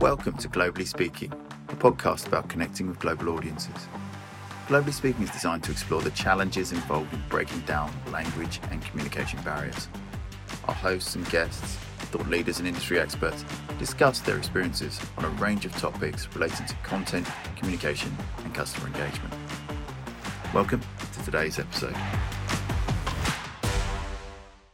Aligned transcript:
Welcome 0.00 0.36
to 0.36 0.48
Globally 0.48 0.86
Speaking, 0.86 1.32
a 1.70 1.74
podcast 1.74 2.28
about 2.28 2.48
connecting 2.48 2.86
with 2.86 3.00
global 3.00 3.30
audiences. 3.30 3.88
Globally 4.68 4.92
Speaking 4.92 5.24
is 5.24 5.30
designed 5.30 5.64
to 5.64 5.72
explore 5.72 6.00
the 6.00 6.12
challenges 6.12 6.70
involved 6.70 7.12
in 7.12 7.20
breaking 7.28 7.62
down 7.62 7.90
language 8.12 8.60
and 8.70 8.80
communication 8.80 9.42
barriers. 9.42 9.88
Our 10.68 10.74
hosts 10.74 11.16
and 11.16 11.28
guests, 11.30 11.78
thought 12.12 12.28
leaders 12.28 12.60
and 12.60 12.68
industry 12.68 13.00
experts, 13.00 13.44
discuss 13.80 14.20
their 14.20 14.38
experiences 14.38 15.00
on 15.16 15.24
a 15.24 15.30
range 15.30 15.66
of 15.66 15.72
topics 15.72 16.32
relating 16.32 16.66
to 16.66 16.76
content, 16.84 17.26
communication, 17.56 18.16
and 18.44 18.54
customer 18.54 18.86
engagement. 18.86 19.34
Welcome 20.54 20.80
to 21.12 21.24
today's 21.24 21.58
episode. 21.58 21.96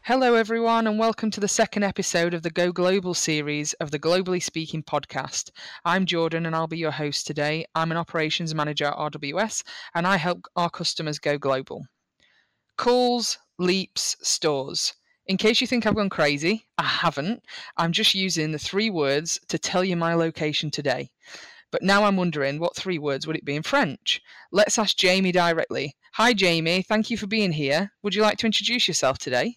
Hello, 0.07 0.35
everyone, 0.35 0.87
and 0.87 0.99
welcome 0.99 1.31
to 1.31 1.41
the 1.41 1.49
second 1.49 1.83
episode 1.83 2.35
of 2.35 2.43
the 2.43 2.51
Go 2.51 2.73
Global 2.73 3.15
series 3.15 3.73
of 3.81 3.91
the 3.91 3.99
Globally 3.99 4.43
Speaking 4.43 4.83
podcast. 4.83 5.51
I'm 5.83 6.05
Jordan, 6.05 6.45
and 6.45 6.55
I'll 6.55 6.67
be 6.67 6.77
your 6.77 6.91
host 6.91 7.27
today. 7.27 7.65
I'm 7.75 7.91
an 7.91 7.97
operations 7.97 8.55
manager 8.55 8.85
at 8.85 8.97
RWS, 8.99 9.63
and 9.95 10.07
I 10.07 10.19
help 10.19 10.45
our 10.57 10.69
customers 10.69 11.19
go 11.19 11.39
global. 11.39 11.87
Calls, 12.77 13.39
leaps, 13.59 14.15
stores. 14.21 14.93
In 15.27 15.39
case 15.39 15.63
you 15.63 15.67
think 15.67 15.87
I've 15.87 15.95
gone 15.95 16.11
crazy, 16.11 16.67
I 16.77 16.85
haven't. 16.85 17.43
I'm 17.79 17.93
just 17.93 18.15
using 18.15 18.53
the 18.53 18.59
three 18.59 18.91
words 18.91 19.41
to 19.49 19.59
tell 19.59 19.83
you 19.83 19.97
my 19.97 20.13
location 20.13 20.71
today. 20.71 21.13
But 21.71 21.83
now 21.83 22.05
I'm 22.05 22.19
wondering 22.19 22.59
what 22.59 22.77
three 22.77 22.99
words 22.99 23.27
would 23.27 23.37
it 23.37 23.47
be 23.47 23.57
in 23.57 23.63
French? 23.63 24.21
Let's 24.53 24.79
ask 24.79 24.99
Jamie 24.99 25.33
directly. 25.33 25.97
Hi, 26.13 26.35
Jamie. 26.35 26.83
Thank 26.83 27.09
you 27.09 27.17
for 27.17 27.27
being 27.27 27.53
here. 27.53 27.93
Would 28.03 28.15
you 28.15 28.21
like 28.21 28.37
to 28.41 28.47
introduce 28.47 28.87
yourself 28.87 29.17
today? 29.17 29.57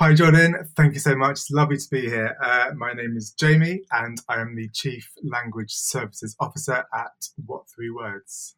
Hi, 0.00 0.14
Jordan. 0.14 0.54
Thank 0.76 0.94
you 0.94 1.00
so 1.00 1.16
much. 1.16 1.32
It's 1.32 1.50
lovely 1.50 1.76
to 1.76 1.90
be 1.90 2.02
here. 2.02 2.36
Uh, 2.40 2.70
my 2.76 2.92
name 2.92 3.16
is 3.16 3.32
Jamie, 3.32 3.82
and 3.90 4.16
I 4.28 4.40
am 4.40 4.54
the 4.54 4.68
Chief 4.68 5.10
Language 5.24 5.72
Services 5.72 6.36
Officer 6.38 6.84
at 6.94 7.28
What 7.46 7.64
Three 7.68 7.90
Words. 7.90 8.54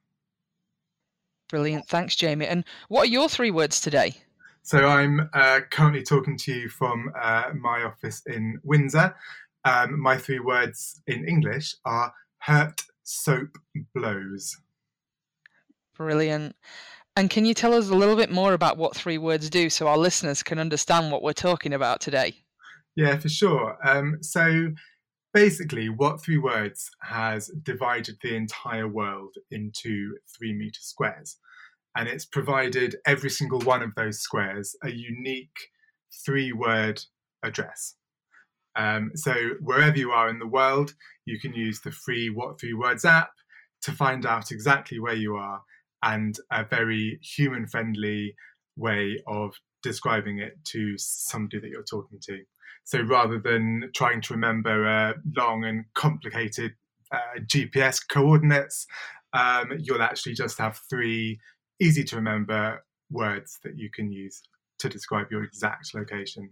Brilliant. 1.48 1.89
Thanks, 1.89 2.14
Jamie. 2.14 2.45
And 2.45 2.62
what 2.89 3.05
are 3.05 3.11
your 3.11 3.27
three 3.27 3.51
words 3.51 3.81
today? 3.81 4.17
So, 4.61 4.87
I'm 4.87 5.31
uh, 5.33 5.61
currently 5.70 6.03
talking 6.03 6.37
to 6.37 6.53
you 6.53 6.69
from 6.69 7.11
uh, 7.19 7.53
my 7.59 7.84
office 7.84 8.20
in 8.27 8.61
Windsor. 8.62 9.17
Um, 9.64 9.98
my 9.98 10.19
three 10.19 10.41
words 10.41 11.01
in 11.07 11.27
English 11.27 11.75
are 11.86 12.12
hurt, 12.36 12.83
soap, 13.03 13.57
blows. 13.95 14.59
Brilliant. 15.97 16.55
And 17.21 17.29
can 17.29 17.45
you 17.45 17.53
tell 17.53 17.75
us 17.75 17.91
a 17.91 17.95
little 17.95 18.17
bit 18.17 18.31
more 18.31 18.55
about 18.55 18.79
what 18.79 18.97
three 18.97 19.19
words 19.19 19.51
do 19.51 19.69
so 19.69 19.87
our 19.87 19.99
listeners 19.99 20.43
can 20.43 20.59
understand 20.59 21.13
what 21.13 21.23
we're 21.23 21.35
talking 21.35 21.75
about 21.75 22.01
today? 22.01 22.33
Yeah, 22.97 23.19
for 23.19 23.29
sure. 23.29 23.77
Um, 23.87 24.23
so 24.23 24.71
basically, 25.35 25.91
what 25.91 26.23
three 26.23 26.39
words 26.39 26.91
has 27.03 27.51
divided 27.63 28.17
the 28.23 28.35
entire 28.35 28.89
world 28.89 29.35
into 29.51 30.17
three 30.35 30.55
meter 30.55 30.81
squares. 30.81 31.37
And 31.95 32.09
it's 32.09 32.25
provided 32.25 32.97
every 33.05 33.29
single 33.29 33.61
one 33.61 33.83
of 33.83 33.95
those 33.97 34.21
squares 34.21 34.75
a 34.83 34.89
unique 34.91 35.69
three 36.25 36.53
word 36.53 37.03
address. 37.43 37.97
Um, 38.77 39.11
so 39.15 39.35
wherever 39.61 39.98
you 39.98 40.11
are 40.13 40.31
in 40.31 40.39
the 40.39 40.47
world, 40.47 40.95
you 41.27 41.39
can 41.39 41.53
use 41.53 41.83
the 41.83 41.93
free 41.93 42.31
What 42.31 42.59
Three 42.59 42.73
Words 42.73 43.05
app 43.05 43.33
to 43.83 43.93
find 43.93 44.25
out 44.25 44.51
exactly 44.51 44.98
where 44.98 45.17
you 45.17 45.37
are 45.37 45.61
and 46.03 46.37
a 46.51 46.65
very 46.65 47.19
human 47.23 47.67
friendly 47.67 48.34
way 48.77 49.23
of 49.27 49.55
describing 49.83 50.39
it 50.39 50.59
to 50.65 50.95
somebody 50.97 51.61
that 51.61 51.69
you're 51.69 51.83
talking 51.83 52.19
to. 52.23 52.39
So 52.84 53.01
rather 53.03 53.39
than 53.39 53.91
trying 53.95 54.20
to 54.23 54.34
remember 54.34 54.89
uh, 54.89 55.12
long 55.37 55.65
and 55.65 55.84
complicated 55.95 56.73
uh, 57.12 57.41
GPS 57.47 58.01
coordinates, 58.08 58.86
um, 59.33 59.73
you'll 59.79 60.02
actually 60.02 60.35
just 60.35 60.58
have 60.58 60.80
three 60.89 61.39
easy 61.80 62.05
to 62.05 62.17
remember 62.17 62.85
words 63.11 63.58
that 63.64 63.77
you 63.77 63.91
can 63.91 64.11
use 64.13 64.42
to 64.79 64.89
describe 64.89 65.27
your 65.30 65.45
exact 65.45 65.95
location. 65.95 66.51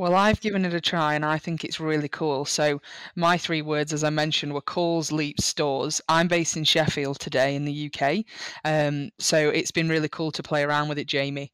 Well, 0.00 0.14
I've 0.14 0.40
given 0.40 0.64
it 0.64 0.72
a 0.72 0.80
try 0.80 1.12
and 1.12 1.26
I 1.26 1.36
think 1.36 1.62
it's 1.62 1.78
really 1.78 2.08
cool. 2.08 2.46
So, 2.46 2.80
my 3.16 3.36
three 3.36 3.60
words, 3.60 3.92
as 3.92 4.02
I 4.02 4.08
mentioned, 4.08 4.54
were 4.54 4.62
calls, 4.62 5.12
leaps, 5.12 5.44
stores. 5.44 6.00
I'm 6.08 6.26
based 6.26 6.56
in 6.56 6.64
Sheffield 6.64 7.20
today 7.20 7.54
in 7.54 7.66
the 7.66 7.92
UK. 7.92 8.24
Um, 8.64 9.10
so, 9.18 9.50
it's 9.50 9.70
been 9.70 9.90
really 9.90 10.08
cool 10.08 10.30
to 10.30 10.42
play 10.42 10.62
around 10.62 10.88
with 10.88 10.98
it, 10.98 11.06
Jamie. 11.06 11.52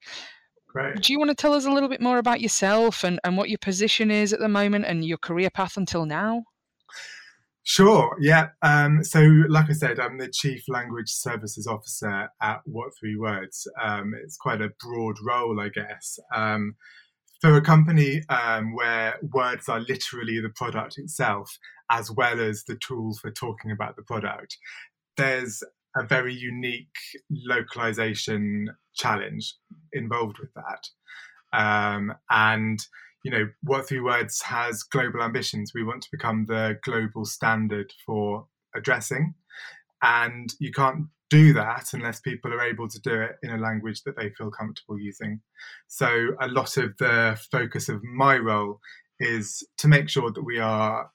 Great. 0.68 1.00
Do 1.02 1.12
you 1.12 1.18
want 1.18 1.30
to 1.30 1.34
tell 1.34 1.54
us 1.54 1.64
a 1.64 1.72
little 1.72 1.88
bit 1.88 2.00
more 2.00 2.18
about 2.18 2.40
yourself 2.40 3.02
and, 3.02 3.18
and 3.24 3.36
what 3.36 3.48
your 3.48 3.58
position 3.58 4.12
is 4.12 4.32
at 4.32 4.38
the 4.38 4.48
moment 4.48 4.84
and 4.84 5.04
your 5.04 5.18
career 5.18 5.50
path 5.50 5.76
until 5.76 6.06
now? 6.06 6.44
Sure. 7.64 8.16
Yeah. 8.20 8.50
Um, 8.62 9.02
so, 9.02 9.28
like 9.48 9.70
I 9.70 9.72
said, 9.72 9.98
I'm 9.98 10.18
the 10.18 10.28
Chief 10.28 10.62
Language 10.68 11.10
Services 11.10 11.66
Officer 11.66 12.28
at 12.40 12.60
What 12.64 12.92
Three 12.96 13.16
Words. 13.16 13.66
Um, 13.82 14.14
it's 14.22 14.36
quite 14.36 14.62
a 14.62 14.70
broad 14.78 15.16
role, 15.26 15.58
I 15.58 15.68
guess. 15.68 16.20
Um, 16.32 16.76
for 17.40 17.56
a 17.56 17.60
company 17.60 18.22
um, 18.28 18.74
where 18.74 19.18
words 19.32 19.68
are 19.68 19.80
literally 19.80 20.40
the 20.40 20.48
product 20.50 20.98
itself, 20.98 21.58
as 21.90 22.10
well 22.10 22.40
as 22.40 22.64
the 22.64 22.76
tools 22.76 23.20
for 23.20 23.30
talking 23.30 23.70
about 23.70 23.96
the 23.96 24.02
product, 24.02 24.56
there's 25.16 25.62
a 25.96 26.04
very 26.04 26.34
unique 26.34 26.96
localization 27.30 28.70
challenge 28.94 29.54
involved 29.92 30.38
with 30.38 30.50
that. 30.54 30.88
Um, 31.58 32.14
and 32.30 32.78
you 33.24 33.30
know, 33.30 33.48
What 33.62 33.88
Three 33.88 34.00
Words 34.00 34.40
has 34.42 34.84
global 34.84 35.20
ambitions. 35.20 35.72
We 35.74 35.82
want 35.82 36.02
to 36.02 36.08
become 36.12 36.46
the 36.46 36.78
global 36.84 37.24
standard 37.24 37.92
for 38.04 38.46
addressing, 38.74 39.34
and 40.00 40.52
you 40.60 40.70
can't 40.70 41.06
do 41.30 41.52
that 41.54 41.92
unless 41.92 42.20
people 42.20 42.52
are 42.52 42.62
able 42.62 42.88
to 42.88 43.00
do 43.00 43.20
it 43.20 43.36
in 43.42 43.50
a 43.50 43.58
language 43.58 44.02
that 44.04 44.16
they 44.16 44.30
feel 44.30 44.50
comfortable 44.50 44.98
using. 44.98 45.40
So, 45.88 46.36
a 46.40 46.48
lot 46.48 46.76
of 46.76 46.96
the 46.98 47.38
focus 47.50 47.88
of 47.88 48.02
my 48.02 48.36
role 48.36 48.80
is 49.18 49.66
to 49.78 49.88
make 49.88 50.08
sure 50.08 50.30
that 50.30 50.44
we 50.44 50.58
are 50.58 51.10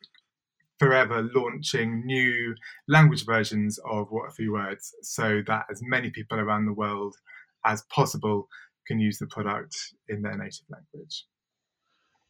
forever 0.80 1.30
launching 1.36 2.04
new 2.06 2.56
language 2.88 3.26
versions 3.26 3.80
of 3.90 4.08
What 4.10 4.36
Three 4.36 4.50
Words 4.50 4.94
so 5.04 5.42
that 5.46 5.66
as 5.70 5.80
many 5.84 6.10
people 6.10 6.40
around 6.40 6.66
the 6.66 6.74
world 6.74 7.16
as 7.64 7.84
possible 7.94 8.48
can 8.88 9.00
use 9.00 9.20
the 9.20 9.28
product 9.28 9.76
in 10.10 10.24
their 10.24 10.36
native 10.36 10.66
language. 10.70 11.26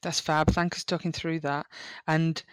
That's 0.02 0.20
fab. 0.20 0.52
Thanks 0.52 0.82
for 0.82 0.88
talking 0.88 1.14
through 1.14 1.42
that. 1.42 1.66
And 2.08 2.44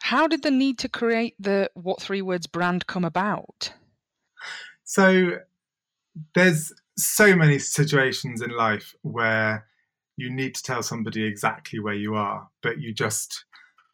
how 0.00 0.26
did 0.26 0.42
the 0.42 0.50
need 0.50 0.78
to 0.80 0.88
create 0.88 1.34
the 1.38 1.70
What 1.74 2.02
Three 2.02 2.22
Words 2.22 2.46
brand 2.46 2.86
come 2.86 3.04
about? 3.04 3.72
So 4.86 5.32
there's 6.34 6.72
so 6.96 7.34
many 7.34 7.58
situations 7.58 8.40
in 8.40 8.50
life 8.50 8.94
where 9.02 9.66
you 10.16 10.30
need 10.30 10.54
to 10.54 10.62
tell 10.62 10.82
somebody 10.82 11.24
exactly 11.24 11.80
where 11.80 11.94
you 11.94 12.14
are, 12.14 12.48
but 12.62 12.80
you 12.80 12.94
just 12.94 13.44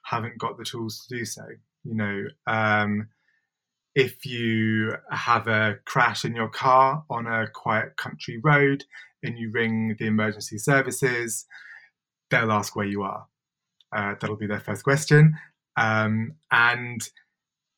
haven't 0.04 0.38
got 0.38 0.58
the 0.58 0.64
tools 0.64 1.04
to 1.08 1.18
do 1.18 1.24
so. 1.24 1.42
You 1.84 1.94
know, 1.94 2.24
um, 2.46 3.08
if 3.94 4.26
you 4.26 4.94
have 5.10 5.48
a 5.48 5.78
crash 5.86 6.26
in 6.26 6.36
your 6.36 6.50
car 6.50 7.04
on 7.08 7.26
a 7.26 7.46
quiet 7.48 7.96
country 7.96 8.38
road 8.44 8.84
and 9.22 9.38
you 9.38 9.50
ring 9.50 9.96
the 9.98 10.06
emergency 10.06 10.58
services, 10.58 11.46
they'll 12.30 12.52
ask 12.52 12.76
where 12.76 12.86
you 12.86 13.02
are. 13.02 13.26
Uh, 13.96 14.14
that'll 14.20 14.36
be 14.36 14.46
their 14.46 14.60
first 14.60 14.84
question. 14.84 15.38
Um, 15.76 16.34
and 16.50 17.00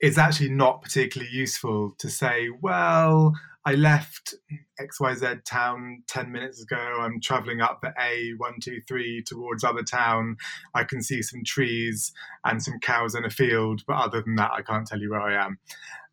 it's 0.04 0.18
actually 0.18 0.50
not 0.50 0.82
particularly 0.82 1.32
useful 1.32 1.94
to 1.96 2.10
say, 2.10 2.50
well, 2.60 3.32
I 3.64 3.72
left 3.72 4.34
XYZ 4.78 5.44
town 5.44 6.02
10 6.08 6.30
minutes 6.30 6.62
ago. 6.62 6.98
I'm 7.00 7.22
traveling 7.22 7.62
up 7.62 7.80
the 7.80 7.94
A123 7.98 9.24
towards 9.24 9.64
other 9.64 9.82
town. 9.82 10.36
I 10.74 10.84
can 10.84 11.00
see 11.02 11.22
some 11.22 11.42
trees 11.42 12.12
and 12.44 12.62
some 12.62 12.80
cows 12.80 13.14
in 13.14 13.24
a 13.24 13.30
field, 13.30 13.80
but 13.86 13.96
other 13.96 14.20
than 14.20 14.34
that, 14.34 14.50
I 14.52 14.60
can't 14.60 14.86
tell 14.86 15.00
you 15.00 15.10
where 15.10 15.22
I 15.22 15.42
am. 15.42 15.58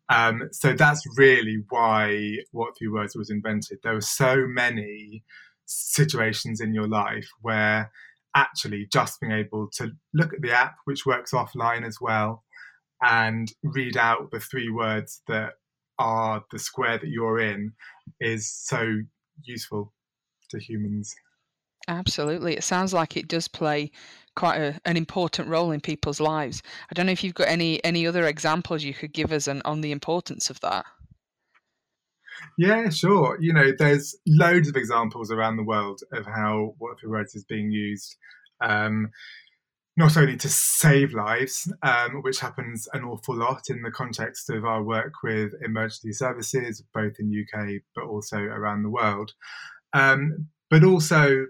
Um, 0.08 0.48
so 0.52 0.72
that's 0.72 1.06
really 1.18 1.62
why 1.68 2.38
What 2.52 2.78
Three 2.78 2.88
Words 2.88 3.14
was 3.14 3.28
invented. 3.28 3.80
There 3.82 3.92
were 3.92 4.00
so 4.00 4.46
many 4.46 5.22
situations 5.66 6.62
in 6.62 6.72
your 6.72 6.88
life 6.88 7.28
where 7.42 7.92
actually 8.34 8.86
just 8.90 9.20
being 9.20 9.32
able 9.32 9.68
to 9.74 9.90
look 10.14 10.32
at 10.32 10.40
the 10.40 10.52
app, 10.52 10.76
which 10.86 11.04
works 11.04 11.32
offline 11.32 11.86
as 11.86 11.98
well, 12.00 12.42
and 13.02 13.52
read 13.62 13.96
out 13.96 14.30
the 14.30 14.40
three 14.40 14.70
words 14.70 15.22
that 15.28 15.54
are 15.98 16.44
the 16.50 16.58
square 16.58 16.98
that 16.98 17.08
you're 17.08 17.40
in 17.40 17.72
is 18.20 18.50
so 18.50 19.00
useful 19.44 19.92
to 20.50 20.58
humans. 20.58 21.14
Absolutely. 21.88 22.54
It 22.54 22.64
sounds 22.64 22.92
like 22.92 23.16
it 23.16 23.28
does 23.28 23.48
play 23.48 23.90
quite 24.36 24.58
a, 24.58 24.80
an 24.84 24.96
important 24.96 25.48
role 25.48 25.72
in 25.72 25.80
people's 25.80 26.20
lives. 26.20 26.62
I 26.90 26.94
don't 26.94 27.06
know 27.06 27.12
if 27.12 27.24
you've 27.24 27.34
got 27.34 27.48
any 27.48 27.82
any 27.84 28.06
other 28.06 28.26
examples 28.26 28.84
you 28.84 28.94
could 28.94 29.12
give 29.12 29.32
us 29.32 29.48
on, 29.48 29.62
on 29.64 29.80
the 29.80 29.92
importance 29.92 30.48
of 30.48 30.60
that. 30.60 30.86
Yeah, 32.56 32.88
sure. 32.88 33.38
You 33.40 33.52
know, 33.52 33.72
there's 33.76 34.16
loads 34.26 34.68
of 34.68 34.76
examples 34.76 35.30
around 35.30 35.56
the 35.56 35.64
world 35.64 36.00
of 36.12 36.26
how 36.26 36.74
What 36.78 36.98
Three 37.00 37.10
Words 37.10 37.34
is 37.34 37.44
being 37.44 37.70
used. 37.70 38.16
Um, 38.60 39.10
not 39.96 40.16
only 40.16 40.36
to 40.38 40.48
save 40.48 41.12
lives, 41.12 41.70
um, 41.82 42.22
which 42.22 42.40
happens 42.40 42.88
an 42.94 43.04
awful 43.04 43.36
lot 43.36 43.68
in 43.68 43.82
the 43.82 43.90
context 43.90 44.48
of 44.48 44.64
our 44.64 44.82
work 44.82 45.12
with 45.22 45.52
emergency 45.62 46.12
services, 46.12 46.82
both 46.94 47.18
in 47.18 47.46
UK 47.46 47.82
but 47.94 48.04
also 48.04 48.38
around 48.38 48.82
the 48.82 48.90
world, 48.90 49.32
um, 49.92 50.48
but 50.70 50.82
also 50.82 51.46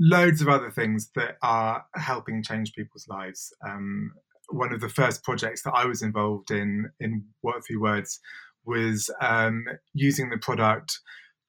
loads 0.00 0.42
of 0.42 0.48
other 0.48 0.70
things 0.70 1.10
that 1.14 1.36
are 1.42 1.84
helping 1.94 2.42
change 2.42 2.74
people's 2.74 3.06
lives. 3.08 3.54
Um, 3.64 4.12
one 4.48 4.72
of 4.72 4.80
the 4.80 4.88
first 4.88 5.22
projects 5.22 5.62
that 5.62 5.72
I 5.72 5.84
was 5.84 6.02
involved 6.02 6.50
in 6.50 6.90
in 6.98 7.24
What 7.40 7.64
Three 7.64 7.76
Words 7.76 8.18
was 8.64 9.10
um, 9.20 9.64
using 9.94 10.28
the 10.30 10.38
product 10.38 10.98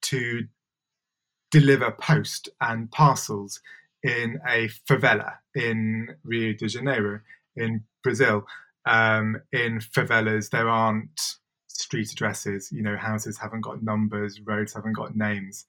to 0.04 0.42
deliver 1.52 1.92
post 1.92 2.50
and 2.62 2.92
parcels 2.92 3.60
in 4.04 4.40
a 4.48 4.70
favela 4.90 5.34
in 5.56 6.16
Rio 6.24 6.54
de 6.54 6.68
Janeiro 6.68 7.22
in 7.56 7.84
Brazil. 8.04 8.46
Um, 8.86 9.38
in 9.52 9.80
favelas, 9.80 10.50
there 10.50 10.70
aren't 10.70 11.20
street 11.68 12.12
addresses. 12.12 12.70
You 12.72 12.84
know, 12.84 12.98
houses 12.98 13.38
haven't 13.38 13.62
got 13.62 13.84
numbers, 13.84 14.42
roads 14.46 14.74
haven't 14.74 14.94
got 14.94 15.16
names. 15.16 15.66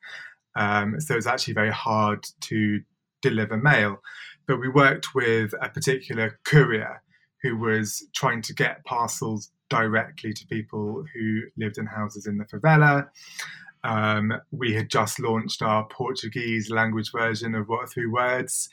Um, 0.57 1.01
so 1.01 1.17
it's 1.17 1.27
actually 1.27 1.55
very 1.55 1.71
hard 1.73 2.27
to 2.43 2.81
deliver 3.23 3.57
mail. 3.57 3.99
But 4.47 4.61
we 4.61 4.69
worked 4.69 5.15
with 5.15 5.55
a 5.61 5.69
particular 5.69 6.39
courier 6.45 7.03
who 7.43 7.57
was 7.57 8.07
trying 8.15 8.43
to 8.43 8.55
get 8.55 8.85
parcels 8.85 9.51
directly 9.71 10.33
to 10.33 10.47
people 10.47 11.05
who 11.15 11.41
lived 11.57 11.79
in 11.79 11.87
houses 11.87 12.27
in 12.27 12.39
the 12.39 12.45
favela. 12.45 13.09
Um, 13.85 14.33
we 14.51 14.75
had 14.75 14.89
just 14.89 15.21
launched 15.21 15.63
our 15.63 15.87
Portuguese 15.87 16.71
language 16.71 17.13
version 17.13 17.55
of 17.55 17.69
What 17.69 17.91
Three 17.91 18.07
Words, 18.07 18.69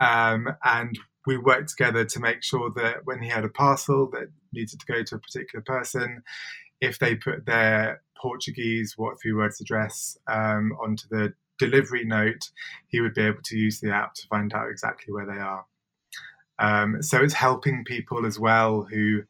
um, 0.00 0.48
and 0.64 0.98
we 1.26 1.36
worked 1.36 1.70
together 1.70 2.04
to 2.04 2.20
make 2.20 2.42
sure 2.42 2.70
that 2.76 3.04
when 3.04 3.20
he 3.22 3.28
had 3.28 3.44
a 3.44 3.48
parcel 3.48 4.08
that 4.12 4.28
needed 4.52 4.80
to 4.80 4.86
go 4.86 5.02
to 5.02 5.16
a 5.16 5.18
particular 5.18 5.62
person, 5.64 6.22
if 6.80 6.98
they 6.98 7.14
put 7.14 7.46
their 7.46 8.02
Portuguese 8.16 8.94
What 8.96 9.20
Three 9.20 9.32
Words 9.32 9.60
address 9.60 10.16
um, 10.28 10.72
onto 10.80 11.06
the 11.10 11.34
delivery 11.58 12.04
note, 12.04 12.50
he 12.88 13.00
would 13.00 13.14
be 13.14 13.22
able 13.22 13.42
to 13.44 13.56
use 13.56 13.80
the 13.80 13.92
app 13.92 14.14
to 14.14 14.26
find 14.28 14.52
out 14.52 14.70
exactly 14.70 15.12
where 15.12 15.26
they 15.26 15.40
are. 15.40 15.64
Um, 16.58 17.02
so 17.02 17.22
it's 17.22 17.34
helping 17.34 17.84
people 17.84 18.26
as 18.26 18.38
well 18.38 18.82
who 18.82 19.22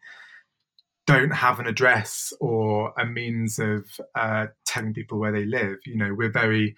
don't 1.06 1.32
have 1.32 1.58
an 1.58 1.66
address 1.66 2.32
or 2.40 2.92
a 2.98 3.04
means 3.04 3.58
of 3.58 3.86
uh, 4.14 4.46
telling 4.66 4.94
people 4.94 5.18
where 5.18 5.32
they 5.32 5.44
live. 5.44 5.78
You 5.84 5.96
know, 5.96 6.14
we're 6.14 6.30
very 6.30 6.76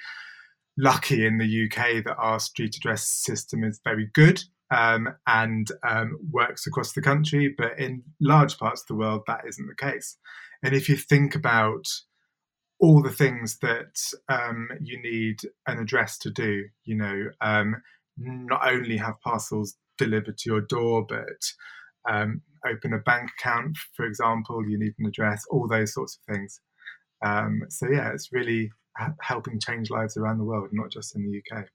lucky 0.78 1.26
in 1.26 1.38
the 1.38 1.64
UK 1.66 2.04
that 2.04 2.16
our 2.16 2.40
street 2.40 2.76
address 2.76 3.06
system 3.08 3.62
is 3.62 3.80
very 3.84 4.08
good 4.14 4.42
um, 4.70 5.08
and 5.26 5.70
um, 5.88 6.18
works 6.30 6.66
across 6.66 6.92
the 6.92 7.02
country, 7.02 7.54
but 7.56 7.78
in 7.78 8.02
large 8.20 8.58
parts 8.58 8.82
of 8.82 8.86
the 8.88 8.94
world, 8.96 9.22
that 9.26 9.44
isn't 9.46 9.66
the 9.66 9.74
case. 9.74 10.16
And 10.62 10.74
if 10.74 10.88
you 10.88 10.96
think 10.96 11.34
about 11.34 11.86
all 12.80 13.02
the 13.02 13.10
things 13.10 13.58
that 13.58 14.00
um, 14.28 14.68
you 14.80 15.00
need 15.00 15.40
an 15.66 15.78
address 15.78 16.18
to 16.18 16.30
do, 16.30 16.64
you 16.84 16.96
know, 16.96 17.30
um, 17.40 17.76
not 18.16 18.66
only 18.66 18.96
have 18.96 19.20
parcels 19.20 19.76
delivered 19.98 20.38
to 20.38 20.50
your 20.50 20.60
door, 20.60 21.06
but 21.06 21.52
um, 22.10 22.42
open 22.66 22.92
a 22.92 22.98
bank 22.98 23.30
account, 23.38 23.76
for 23.96 24.04
example, 24.04 24.66
you 24.68 24.78
need 24.78 24.94
an 24.98 25.06
address, 25.06 25.44
all 25.50 25.68
those 25.68 25.94
sorts 25.94 26.16
of 26.18 26.34
things. 26.34 26.60
Um, 27.24 27.62
so 27.68 27.88
yeah, 27.90 28.10
it's 28.12 28.32
really 28.32 28.70
ha- 28.96 29.14
helping 29.20 29.60
change 29.60 29.90
lives 29.90 30.16
around 30.16 30.38
the 30.38 30.44
world, 30.44 30.68
not 30.72 30.90
just 30.90 31.16
in 31.16 31.24
the 31.24 31.38
UK. 31.38 31.66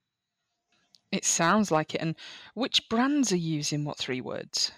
It 1.12 1.26
sounds 1.26 1.72
like 1.72 1.96
it. 1.96 2.02
And 2.02 2.16
which 2.54 2.88
brands 2.90 3.32
are 3.32 3.38
using 3.38 3.84
what 3.84 3.98
three 3.98 4.22
words? 4.22 4.72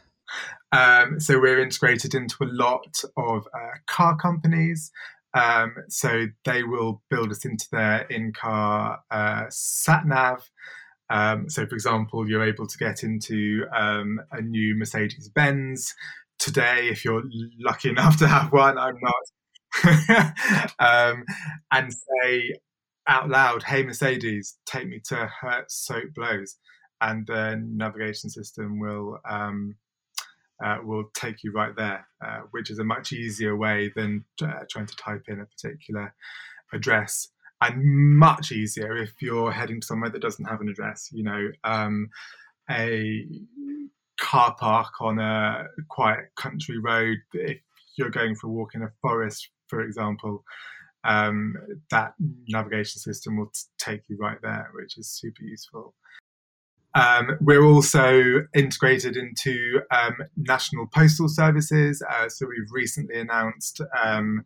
Um, 0.71 1.19
so 1.19 1.39
we're 1.39 1.59
integrated 1.59 2.15
into 2.15 2.35
a 2.41 2.47
lot 2.47 3.01
of 3.17 3.47
uh, 3.53 3.77
car 3.87 4.15
companies. 4.15 4.91
Um, 5.33 5.75
so 5.89 6.27
they 6.45 6.63
will 6.63 7.01
build 7.09 7.31
us 7.31 7.45
into 7.45 7.67
their 7.71 8.01
in-car 8.03 8.99
uh, 9.11 9.45
sat 9.49 10.05
nav. 10.05 10.49
Um, 11.11 11.49
so, 11.49 11.67
for 11.67 11.75
example, 11.75 12.27
you're 12.27 12.43
able 12.43 12.65
to 12.65 12.77
get 12.77 13.03
into 13.03 13.65
um, 13.75 14.21
a 14.31 14.41
new 14.41 14.75
Mercedes 14.75 15.27
Benz 15.27 15.93
today 16.39 16.87
if 16.89 17.03
you're 17.03 17.23
lucky 17.59 17.89
enough 17.89 18.17
to 18.17 18.27
have 18.27 18.51
one. 18.53 18.77
I'm 18.77 18.97
not. 19.01 20.33
um, 20.79 21.23
and 21.71 21.93
say 21.93 22.53
out 23.07 23.29
loud, 23.29 23.63
"Hey 23.63 23.83
Mercedes, 23.83 24.57
take 24.65 24.87
me 24.87 25.01
to 25.05 25.29
Hurt 25.41 25.69
Soap 25.69 26.13
Blows," 26.15 26.57
and 27.01 27.27
the 27.27 27.61
navigation 27.61 28.29
system 28.29 28.79
will 28.79 29.19
um, 29.29 29.75
uh, 30.63 30.77
will 30.83 31.05
take 31.13 31.43
you 31.43 31.51
right 31.51 31.75
there, 31.75 32.07
uh, 32.25 32.41
which 32.51 32.69
is 32.69 32.79
a 32.79 32.83
much 32.85 33.11
easier 33.11 33.55
way 33.55 33.91
than 33.95 34.23
uh, 34.41 34.63
trying 34.69 34.85
to 34.85 34.95
type 34.95 35.23
in 35.27 35.41
a 35.41 35.45
particular 35.45 36.13
address 36.73 37.29
and 37.61 38.17
much 38.17 38.51
easier 38.51 38.97
if 38.97 39.13
you're 39.21 39.51
heading 39.51 39.81
somewhere 39.81 40.09
that 40.09 40.21
doesn't 40.21 40.45
have 40.45 40.61
an 40.61 40.69
address. 40.69 41.09
You 41.11 41.23
know, 41.23 41.51
um, 41.63 42.09
a 42.69 43.25
car 44.19 44.55
park 44.59 44.93
on 44.99 45.19
a 45.19 45.65
quiet 45.89 46.31
country 46.35 46.79
road. 46.79 47.17
If 47.33 47.59
you're 47.97 48.09
going 48.09 48.35
for 48.35 48.47
a 48.47 48.51
walk 48.51 48.75
in 48.75 48.81
a 48.81 48.91
forest, 49.01 49.49
for 49.67 49.81
example, 49.81 50.43
um, 51.03 51.55
that 51.89 52.13
navigation 52.47 52.99
system 52.99 53.37
will 53.37 53.51
take 53.77 54.01
you 54.07 54.17
right 54.19 54.37
there, 54.41 54.69
which 54.73 54.97
is 54.97 55.09
super 55.09 55.43
useful. 55.43 55.93
Um, 56.93 57.37
we're 57.39 57.63
also 57.63 58.41
integrated 58.53 59.15
into 59.15 59.81
um, 59.91 60.17
national 60.35 60.87
postal 60.87 61.29
services. 61.29 62.03
Uh, 62.07 62.27
so 62.27 62.45
we've 62.47 62.71
recently 62.71 63.19
announced 63.19 63.81
um, 64.03 64.45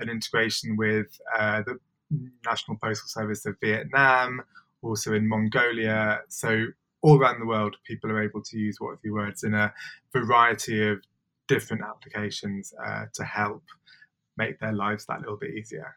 an 0.00 0.10
integration 0.10 0.76
with 0.76 1.18
uh, 1.38 1.62
the 1.64 1.78
National 2.44 2.76
Postal 2.82 3.08
Service 3.08 3.46
of 3.46 3.56
Vietnam, 3.62 4.42
also 4.82 5.14
in 5.14 5.28
Mongolia. 5.28 6.20
So 6.28 6.66
all 7.02 7.18
around 7.18 7.40
the 7.40 7.46
world, 7.46 7.76
people 7.86 8.10
are 8.10 8.22
able 8.22 8.42
to 8.42 8.58
use 8.58 8.76
What 8.78 9.00
Three 9.00 9.10
Words 9.10 9.44
in 9.44 9.54
a 9.54 9.72
variety 10.12 10.86
of 10.88 10.98
different 11.48 11.82
applications 11.82 12.72
uh, 12.84 13.04
to 13.14 13.24
help 13.24 13.62
make 14.36 14.58
their 14.58 14.72
lives 14.72 15.06
that 15.06 15.20
little 15.20 15.36
bit 15.36 15.54
easier. 15.54 15.96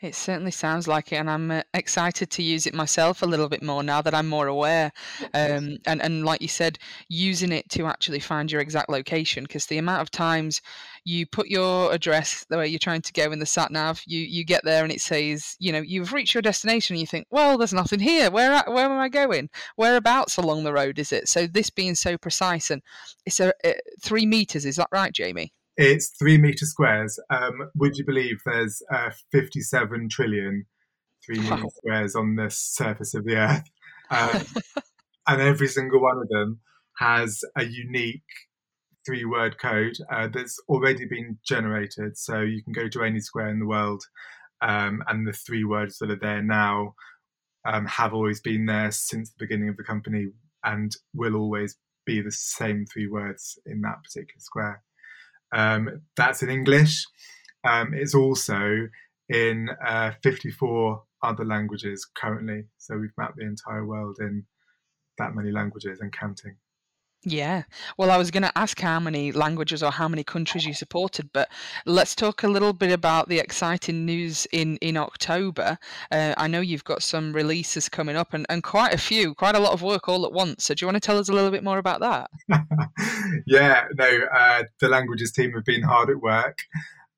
It 0.00 0.14
certainly 0.14 0.52
sounds 0.52 0.86
like 0.86 1.10
it, 1.10 1.16
and 1.16 1.28
I'm 1.28 1.50
uh, 1.50 1.62
excited 1.74 2.30
to 2.30 2.42
use 2.42 2.68
it 2.68 2.74
myself 2.74 3.20
a 3.20 3.26
little 3.26 3.48
bit 3.48 3.64
more 3.64 3.82
now 3.82 4.00
that 4.00 4.14
I'm 4.14 4.28
more 4.28 4.46
aware. 4.46 4.92
Um, 5.34 5.78
and 5.86 6.00
and 6.00 6.24
like 6.24 6.40
you 6.40 6.46
said, 6.46 6.78
using 7.08 7.50
it 7.50 7.68
to 7.70 7.86
actually 7.86 8.20
find 8.20 8.50
your 8.50 8.60
exact 8.60 8.90
location, 8.90 9.42
because 9.42 9.66
the 9.66 9.78
amount 9.78 10.02
of 10.02 10.12
times 10.12 10.62
you 11.04 11.26
put 11.26 11.48
your 11.48 11.92
address 11.92 12.46
the 12.48 12.58
way 12.58 12.68
you're 12.68 12.78
trying 12.78 13.02
to 13.02 13.12
go 13.12 13.32
in 13.32 13.40
the 13.40 13.46
sat 13.46 13.72
nav, 13.72 14.00
you 14.06 14.20
you 14.20 14.44
get 14.44 14.62
there 14.64 14.84
and 14.84 14.92
it 14.92 15.00
says, 15.00 15.56
you 15.58 15.72
know, 15.72 15.80
you've 15.80 16.12
reached 16.12 16.32
your 16.32 16.42
destination, 16.42 16.94
and 16.94 17.00
you 17.00 17.06
think, 17.06 17.26
well, 17.32 17.58
there's 17.58 17.74
nothing 17.74 17.98
here. 17.98 18.30
Where 18.30 18.62
where 18.68 18.84
am 18.84 19.00
I 19.00 19.08
going? 19.08 19.50
Whereabouts 19.74 20.36
along 20.36 20.62
the 20.62 20.72
road 20.72 21.00
is 21.00 21.10
it? 21.10 21.28
So 21.28 21.48
this 21.48 21.70
being 21.70 21.96
so 21.96 22.16
precise, 22.16 22.70
and 22.70 22.82
it's 23.26 23.40
a, 23.40 23.52
a 23.64 23.74
three 24.00 24.26
meters. 24.26 24.64
Is 24.64 24.76
that 24.76 24.88
right, 24.92 25.12
Jamie? 25.12 25.52
It's 25.78 26.10
three 26.18 26.38
meter 26.38 26.66
squares. 26.66 27.20
Um, 27.30 27.70
would 27.76 27.96
you 27.96 28.04
believe 28.04 28.40
there's 28.44 28.82
uh, 28.92 29.10
57 29.30 30.08
trillion 30.08 30.66
three 31.24 31.38
meter 31.38 31.54
wow. 31.54 31.68
squares 31.76 32.16
on 32.16 32.34
the 32.34 32.50
surface 32.50 33.14
of 33.14 33.24
the 33.24 33.36
Earth? 33.36 33.64
Um, 34.10 34.40
and 35.26 35.42
every 35.42 35.68
single 35.68 36.00
one 36.00 36.16
of 36.16 36.30
them 36.30 36.60
has 36.96 37.44
a 37.54 37.66
unique 37.66 38.22
three 39.04 39.26
word 39.26 39.58
code 39.58 39.96
uh, 40.10 40.28
that's 40.28 40.58
already 40.66 41.04
been 41.04 41.36
generated. 41.46 42.16
So 42.16 42.40
you 42.40 42.62
can 42.62 42.72
go 42.72 42.88
to 42.88 43.02
any 43.04 43.20
square 43.20 43.50
in 43.50 43.58
the 43.58 43.66
world, 43.66 44.02
um, 44.62 45.02
and 45.08 45.26
the 45.26 45.34
three 45.34 45.62
words 45.62 45.98
that 45.98 46.10
are 46.10 46.18
there 46.18 46.42
now 46.42 46.94
um, 47.66 47.84
have 47.84 48.14
always 48.14 48.40
been 48.40 48.64
there 48.64 48.90
since 48.90 49.28
the 49.28 49.44
beginning 49.44 49.68
of 49.68 49.76
the 49.76 49.84
company 49.84 50.28
and 50.64 50.90
will 51.14 51.36
always 51.36 51.76
be 52.06 52.22
the 52.22 52.32
same 52.32 52.86
three 52.86 53.08
words 53.08 53.58
in 53.66 53.82
that 53.82 54.02
particular 54.02 54.40
square. 54.40 54.82
Um, 55.52 56.02
that's 56.16 56.42
in 56.42 56.50
English. 56.50 57.06
Um, 57.64 57.94
it's 57.94 58.14
also 58.14 58.88
in 59.28 59.68
uh, 59.84 60.12
54 60.22 61.02
other 61.22 61.44
languages 61.44 62.06
currently. 62.16 62.64
So 62.78 62.96
we've 62.96 63.16
mapped 63.16 63.36
the 63.36 63.44
entire 63.44 63.84
world 63.84 64.18
in 64.20 64.44
that 65.18 65.34
many 65.34 65.50
languages 65.50 66.00
and 66.00 66.12
counting. 66.12 66.56
Yeah. 67.24 67.64
Well, 67.96 68.12
I 68.12 68.16
was 68.16 68.30
going 68.30 68.44
to 68.44 68.56
ask 68.56 68.78
how 68.80 69.00
many 69.00 69.32
languages 69.32 69.82
or 69.82 69.90
how 69.90 70.06
many 70.06 70.22
countries 70.22 70.64
you 70.64 70.72
supported, 70.72 71.30
but 71.32 71.48
let's 71.84 72.14
talk 72.14 72.44
a 72.44 72.48
little 72.48 72.72
bit 72.72 72.92
about 72.92 73.28
the 73.28 73.40
exciting 73.40 74.06
news 74.06 74.46
in 74.52 74.76
in 74.76 74.96
October. 74.96 75.78
Uh, 76.12 76.34
I 76.36 76.46
know 76.46 76.60
you've 76.60 76.84
got 76.84 77.02
some 77.02 77.32
releases 77.32 77.88
coming 77.88 78.14
up 78.14 78.34
and, 78.34 78.46
and 78.48 78.62
quite 78.62 78.94
a 78.94 78.98
few, 78.98 79.34
quite 79.34 79.56
a 79.56 79.58
lot 79.58 79.72
of 79.72 79.82
work 79.82 80.08
all 80.08 80.26
at 80.26 80.32
once. 80.32 80.64
So, 80.64 80.74
do 80.74 80.84
you 80.84 80.86
want 80.86 80.96
to 80.96 81.06
tell 81.06 81.18
us 81.18 81.28
a 81.28 81.32
little 81.32 81.50
bit 81.50 81.64
more 81.64 81.78
about 81.78 82.00
that? 82.00 82.30
yeah, 83.46 83.84
no, 83.94 84.20
uh, 84.32 84.62
the 84.80 84.88
languages 84.88 85.32
team 85.32 85.52
have 85.54 85.64
been 85.64 85.82
hard 85.82 86.10
at 86.10 86.20
work. 86.20 86.58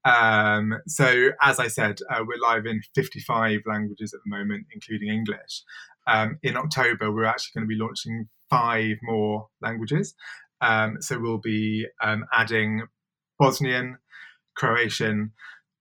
Um, 0.07 0.79
so, 0.87 1.29
as 1.43 1.59
I 1.59 1.69
said, 1.69 1.99
uh, 2.09 2.25
we're 2.27 2.41
live 2.41 2.65
in 2.65 2.81
55 2.95 3.61
languages 3.67 4.15
at 4.15 4.21
the 4.25 4.31
moment, 4.31 4.67
including 4.73 5.11
English. 5.11 5.63
Um, 6.11 6.39
in 6.43 6.57
October, 6.57 7.13
we're 7.13 7.25
actually 7.25 7.61
going 7.61 7.69
to 7.69 7.75
be 7.75 7.81
launching 7.81 8.29
five 8.49 8.97
more 9.03 9.49
languages. 9.63 10.15
Um, 10.61 10.97
so, 11.01 11.19
we'll 11.19 11.39
be 11.39 11.87
um, 12.03 12.25
adding 12.33 12.83
Bosnian, 13.39 13.99
Croatian, 14.57 15.33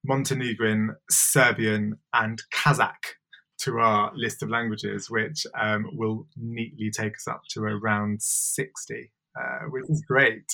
Montenegrin, 0.06 0.96
Serbian, 1.10 1.98
and 2.14 2.42
Kazakh 2.54 3.16
to 3.60 3.80
our 3.80 4.12
list 4.16 4.42
of 4.42 4.50
languages, 4.50 5.10
which 5.10 5.46
um, 5.60 5.86
will 5.94 6.28
neatly 6.38 6.90
take 6.90 7.16
us 7.16 7.28
up 7.28 7.42
to 7.50 7.62
around 7.62 8.22
60, 8.22 9.12
uh, 9.38 9.66
which 9.70 9.90
is 9.90 10.02
great. 10.08 10.46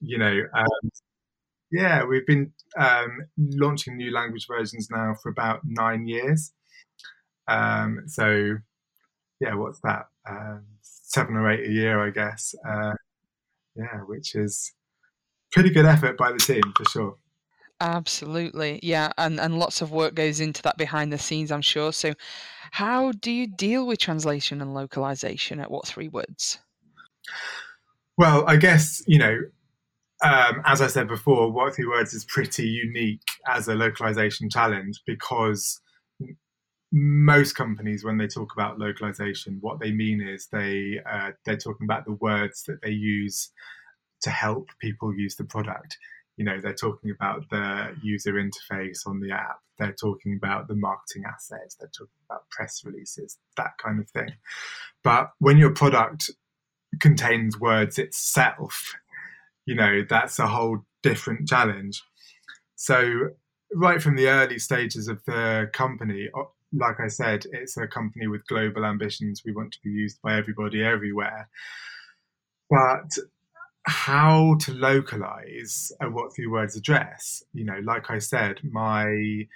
You 0.00 0.18
know, 0.18 0.40
um, 0.54 0.90
yeah, 1.70 2.04
we've 2.04 2.26
been 2.26 2.52
um, 2.78 3.18
launching 3.36 3.96
new 3.96 4.10
language 4.10 4.46
versions 4.48 4.88
now 4.90 5.14
for 5.22 5.28
about 5.28 5.60
nine 5.64 6.06
years. 6.06 6.52
Um, 7.48 8.04
so, 8.06 8.56
yeah, 9.40 9.54
what's 9.54 9.80
that? 9.80 10.06
Um, 10.28 10.64
seven 10.82 11.36
or 11.36 11.50
eight 11.50 11.68
a 11.68 11.72
year, 11.72 12.00
I 12.00 12.10
guess. 12.10 12.54
Uh, 12.68 12.94
yeah, 13.74 13.98
which 14.06 14.34
is 14.34 14.72
pretty 15.52 15.70
good 15.70 15.86
effort 15.86 16.16
by 16.16 16.32
the 16.32 16.38
team 16.38 16.62
for 16.76 16.84
sure. 16.84 17.16
Absolutely. 17.80 18.80
Yeah, 18.82 19.12
and 19.18 19.38
and 19.38 19.58
lots 19.58 19.82
of 19.82 19.92
work 19.92 20.14
goes 20.14 20.40
into 20.40 20.62
that 20.62 20.78
behind 20.78 21.12
the 21.12 21.18
scenes, 21.18 21.52
I'm 21.52 21.62
sure. 21.62 21.92
So 21.92 22.14
how 22.70 23.12
do 23.12 23.30
you 23.30 23.46
deal 23.46 23.86
with 23.86 23.98
translation 23.98 24.62
and 24.62 24.74
localization 24.74 25.60
at 25.60 25.70
what 25.70 25.86
three 25.86 26.08
words? 26.08 26.58
Well, 28.16 28.44
I 28.46 28.56
guess, 28.56 29.02
you 29.06 29.18
know, 29.18 29.40
um, 30.24 30.62
as 30.64 30.80
I 30.80 30.86
said 30.86 31.08
before, 31.08 31.52
What 31.52 31.74
Three 31.74 31.86
Words 31.86 32.14
is 32.14 32.24
pretty 32.24 32.66
unique 32.66 33.20
as 33.46 33.68
a 33.68 33.74
localization 33.74 34.48
challenge 34.48 35.02
because 35.06 35.80
most 36.98 37.54
companies, 37.54 38.04
when 38.04 38.16
they 38.16 38.26
talk 38.26 38.52
about 38.52 38.78
localization, 38.78 39.58
what 39.60 39.80
they 39.80 39.92
mean 39.92 40.20
is 40.20 40.46
they 40.46 41.00
uh, 41.10 41.32
they're 41.44 41.56
talking 41.56 41.84
about 41.84 42.04
the 42.04 42.12
words 42.12 42.62
that 42.64 42.80
they 42.82 42.90
use 42.90 43.50
to 44.22 44.30
help 44.30 44.70
people 44.80 45.14
use 45.14 45.36
the 45.36 45.44
product. 45.44 45.98
You 46.36 46.44
know 46.44 46.60
they're 46.60 46.74
talking 46.74 47.10
about 47.10 47.48
the 47.50 47.96
user 48.02 48.34
interface 48.34 49.06
on 49.06 49.20
the 49.20 49.32
app. 49.32 49.58
They're 49.78 49.92
talking 49.92 50.38
about 50.42 50.68
the 50.68 50.74
marketing 50.74 51.24
assets. 51.26 51.76
They're 51.76 51.90
talking 51.96 52.22
about 52.28 52.48
press 52.50 52.82
releases 52.84 53.38
that 53.56 53.72
kind 53.82 54.00
of 54.00 54.08
thing. 54.10 54.30
But 55.02 55.30
when 55.38 55.58
your 55.58 55.70
product 55.70 56.30
contains 57.00 57.58
words 57.60 57.98
itself 57.98 58.94
you 59.66 59.74
know 59.74 60.02
that's 60.08 60.38
a 60.38 60.46
whole 60.46 60.78
different 61.02 61.48
challenge. 61.48 62.02
So 62.76 63.30
right 63.74 64.00
from 64.00 64.16
the 64.16 64.28
early 64.28 64.58
stages 64.58 65.08
of 65.08 65.22
the 65.24 65.68
company 65.72 66.28
like 66.72 67.00
i 67.00 67.08
said 67.08 67.44
it's 67.52 67.76
a 67.76 67.86
company 67.86 68.26
with 68.26 68.46
global 68.46 68.84
ambitions. 68.84 69.42
We 69.44 69.52
want 69.52 69.72
to 69.72 69.78
be 69.82 69.90
used 69.90 70.20
by 70.22 70.36
everybody 70.36 70.82
everywhere. 70.82 71.48
But 72.68 73.16
how 73.86 74.56
to 74.60 74.72
localize 74.72 75.92
what 76.00 76.34
three 76.34 76.48
words 76.48 76.76
address. 76.76 77.44
You 77.52 77.64
know, 77.64 77.80
like 77.84 78.10
I 78.10 78.18
said, 78.18 78.58
my 78.64 79.46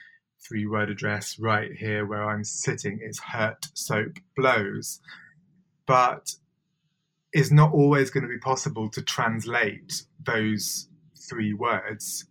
three 0.46 0.66
word 0.66 0.88
address 0.88 1.38
right 1.38 1.72
here 1.72 2.06
where 2.06 2.28
I'm 2.28 2.44
sitting 2.44 3.00
is 3.02 3.18
hurt 3.18 3.66
soap 3.74 4.18
blows, 4.36 5.00
but 5.86 6.34
is 7.32 7.52
not 7.52 7.72
always 7.72 8.10
going 8.10 8.22
to 8.22 8.28
be 8.28 8.38
possible 8.38 8.88
to 8.90 9.02
translate 9.02 10.04
those 10.24 10.88
three 11.28 11.52
words 11.52 12.24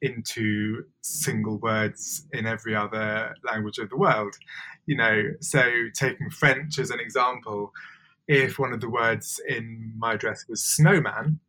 into 0.00 0.84
single 1.00 1.58
words 1.58 2.26
in 2.32 2.46
every 2.46 2.74
other 2.74 3.34
language 3.44 3.78
of 3.78 3.90
the 3.90 3.96
world. 3.96 4.34
You 4.86 4.96
know, 4.96 5.22
so 5.40 5.62
taking 5.94 6.30
French 6.30 6.78
as 6.78 6.90
an 6.90 7.00
example, 7.00 7.72
if 8.26 8.58
one 8.58 8.72
of 8.72 8.80
the 8.80 8.90
words 8.90 9.40
in 9.48 9.92
my 9.96 10.14
address 10.14 10.44
was 10.48 10.62
snowman, 10.62 11.40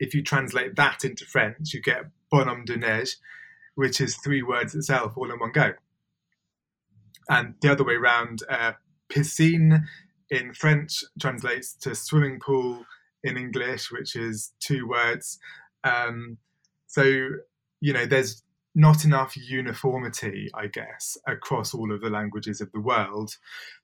if 0.00 0.14
you 0.14 0.22
translate 0.22 0.76
that 0.76 1.04
into 1.04 1.24
French, 1.24 1.72
you 1.72 1.80
get 1.80 2.06
bonhomme 2.30 2.64
de 2.64 2.76
neige, 2.76 3.14
which 3.74 4.00
is 4.00 4.16
three 4.16 4.42
words 4.42 4.74
itself 4.74 5.12
all 5.16 5.30
in 5.30 5.38
one 5.38 5.52
go. 5.52 5.72
And 7.28 7.54
the 7.60 7.70
other 7.72 7.84
way 7.84 7.94
around, 7.94 8.42
uh, 8.48 8.72
piscine 9.08 9.84
in 10.30 10.52
French 10.52 11.04
translates 11.20 11.74
to 11.74 11.94
swimming 11.94 12.40
pool 12.40 12.84
in 13.22 13.36
English, 13.36 13.90
which 13.90 14.16
is 14.16 14.52
two 14.60 14.86
words. 14.86 15.38
Um, 15.84 16.38
so, 16.86 17.28
you 17.84 17.92
know, 17.92 18.06
there's 18.06 18.42
not 18.74 19.04
enough 19.04 19.36
uniformity, 19.36 20.48
I 20.54 20.68
guess, 20.68 21.18
across 21.26 21.74
all 21.74 21.92
of 21.92 22.00
the 22.00 22.08
languages 22.08 22.62
of 22.62 22.72
the 22.72 22.80
world 22.80 23.32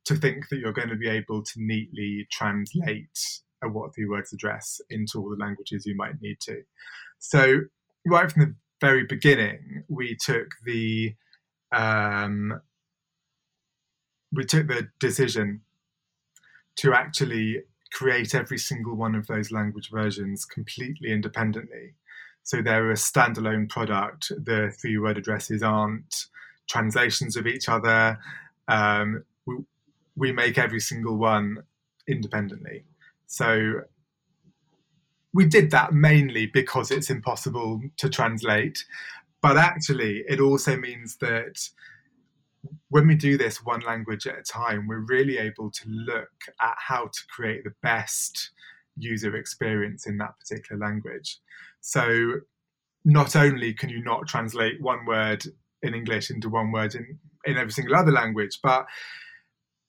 to 0.06 0.14
think 0.14 0.48
that 0.48 0.56
you're 0.56 0.72
going 0.72 0.88
to 0.88 0.96
be 0.96 1.10
able 1.10 1.42
to 1.42 1.52
neatly 1.56 2.26
translate 2.32 3.42
a 3.62 3.68
what 3.68 3.94
three 3.94 4.06
words 4.06 4.32
address 4.32 4.80
into 4.88 5.18
all 5.18 5.28
the 5.28 5.36
languages 5.36 5.84
you 5.84 5.94
might 5.94 6.14
need 6.22 6.38
to. 6.40 6.62
So, 7.18 7.60
right 8.06 8.32
from 8.32 8.42
the 8.42 8.54
very 8.80 9.04
beginning, 9.04 9.84
we 9.90 10.16
took 10.16 10.48
the 10.64 11.14
um, 11.70 12.58
we 14.32 14.46
took 14.46 14.66
the 14.66 14.88
decision 14.98 15.60
to 16.76 16.94
actually 16.94 17.64
create 17.92 18.34
every 18.34 18.56
single 18.56 18.94
one 18.94 19.14
of 19.14 19.26
those 19.26 19.52
language 19.52 19.90
versions 19.90 20.46
completely 20.46 21.12
independently 21.12 21.96
so 22.42 22.62
they're 22.62 22.90
a 22.90 22.94
standalone 22.94 23.68
product. 23.68 24.30
The 24.30 24.72
three 24.80 24.98
word 24.98 25.18
addresses 25.18 25.62
aren't 25.62 26.26
translations 26.68 27.36
of 27.36 27.46
each 27.46 27.68
other. 27.68 28.18
Um, 28.68 29.24
we, 29.46 29.56
we 30.16 30.32
make 30.32 30.58
every 30.58 30.80
single 30.80 31.16
one 31.16 31.58
independently. 32.08 32.84
So 33.26 33.82
we 35.32 35.46
did 35.46 35.70
that 35.70 35.92
mainly 35.92 36.46
because 36.46 36.90
it's 36.90 37.10
impossible 37.10 37.80
to 37.98 38.08
translate. 38.08 38.84
But 39.42 39.56
actually, 39.56 40.24
it 40.28 40.40
also 40.40 40.76
means 40.76 41.16
that 41.16 41.68
when 42.88 43.06
we 43.06 43.14
do 43.14 43.38
this 43.38 43.64
one 43.64 43.80
language 43.80 44.26
at 44.26 44.38
a 44.38 44.42
time, 44.42 44.86
we're 44.86 45.06
really 45.08 45.38
able 45.38 45.70
to 45.70 45.88
look 45.88 46.30
at 46.60 46.74
how 46.76 47.06
to 47.06 47.20
create 47.34 47.64
the 47.64 47.72
best 47.82 48.50
user 48.96 49.36
experience 49.36 50.06
in 50.06 50.18
that 50.18 50.38
particular 50.38 50.78
language. 50.78 51.38
So 51.80 52.40
not 53.04 53.34
only 53.36 53.72
can 53.72 53.88
you 53.88 54.02
not 54.02 54.26
translate 54.26 54.80
one 54.80 55.06
word 55.06 55.44
in 55.82 55.94
English 55.94 56.30
into 56.30 56.48
one 56.48 56.72
word 56.72 56.94
in, 56.94 57.18
in 57.44 57.56
every 57.56 57.72
single 57.72 57.96
other 57.96 58.12
language, 58.12 58.58
but 58.62 58.86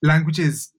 languages 0.02 0.72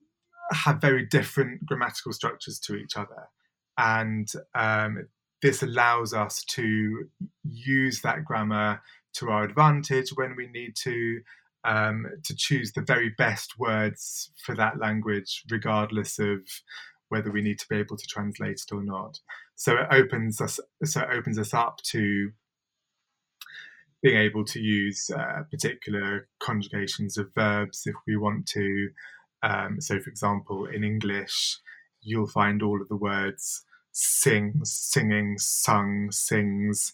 have 0.51 0.81
very 0.81 1.05
different 1.05 1.65
grammatical 1.65 2.11
structures 2.11 2.59
to 2.59 2.75
each 2.75 2.97
other. 2.97 3.29
And 3.77 4.27
um, 4.55 5.07
this 5.41 5.63
allows 5.63 6.13
us 6.13 6.43
to 6.45 7.07
use 7.43 8.01
that 8.01 8.25
grammar 8.25 8.81
to 9.15 9.29
our 9.29 9.43
advantage 9.43 10.09
when 10.15 10.35
we 10.35 10.47
need 10.47 10.75
to, 10.83 11.21
um, 11.63 12.05
to 12.23 12.35
choose 12.35 12.73
the 12.73 12.81
very 12.81 13.09
best 13.17 13.59
words 13.59 14.31
for 14.43 14.55
that 14.55 14.79
language, 14.79 15.43
regardless 15.49 16.19
of 16.19 16.41
whether 17.13 17.31
we 17.31 17.43
need 17.43 17.59
to 17.59 17.67
be 17.69 17.77
able 17.77 17.95
to 17.95 18.07
translate 18.07 18.59
it 18.65 18.73
or 18.73 18.83
not. 18.83 19.19
So 19.55 19.73
it 19.73 19.87
opens 19.91 20.41
us 20.41 20.59
so 20.83 21.01
it 21.01 21.09
opens 21.11 21.37
us 21.37 21.53
up 21.53 21.77
to 21.91 22.31
being 24.01 24.17
able 24.17 24.43
to 24.43 24.59
use 24.59 25.09
uh, 25.15 25.43
particular 25.49 26.27
conjugations 26.41 27.17
of 27.17 27.33
verbs 27.33 27.83
if 27.85 27.95
we 28.07 28.17
want 28.17 28.47
to. 28.47 28.89
Um, 29.43 29.79
so, 29.79 29.99
for 29.99 30.09
example, 30.09 30.65
in 30.65 30.83
English, 30.83 31.59
you'll 32.01 32.27
find 32.27 32.63
all 32.63 32.81
of 32.81 32.89
the 32.89 32.97
words 32.97 33.63
sing, 33.91 34.59
singing, 34.63 35.37
sung, 35.37 36.09
sings 36.11 36.93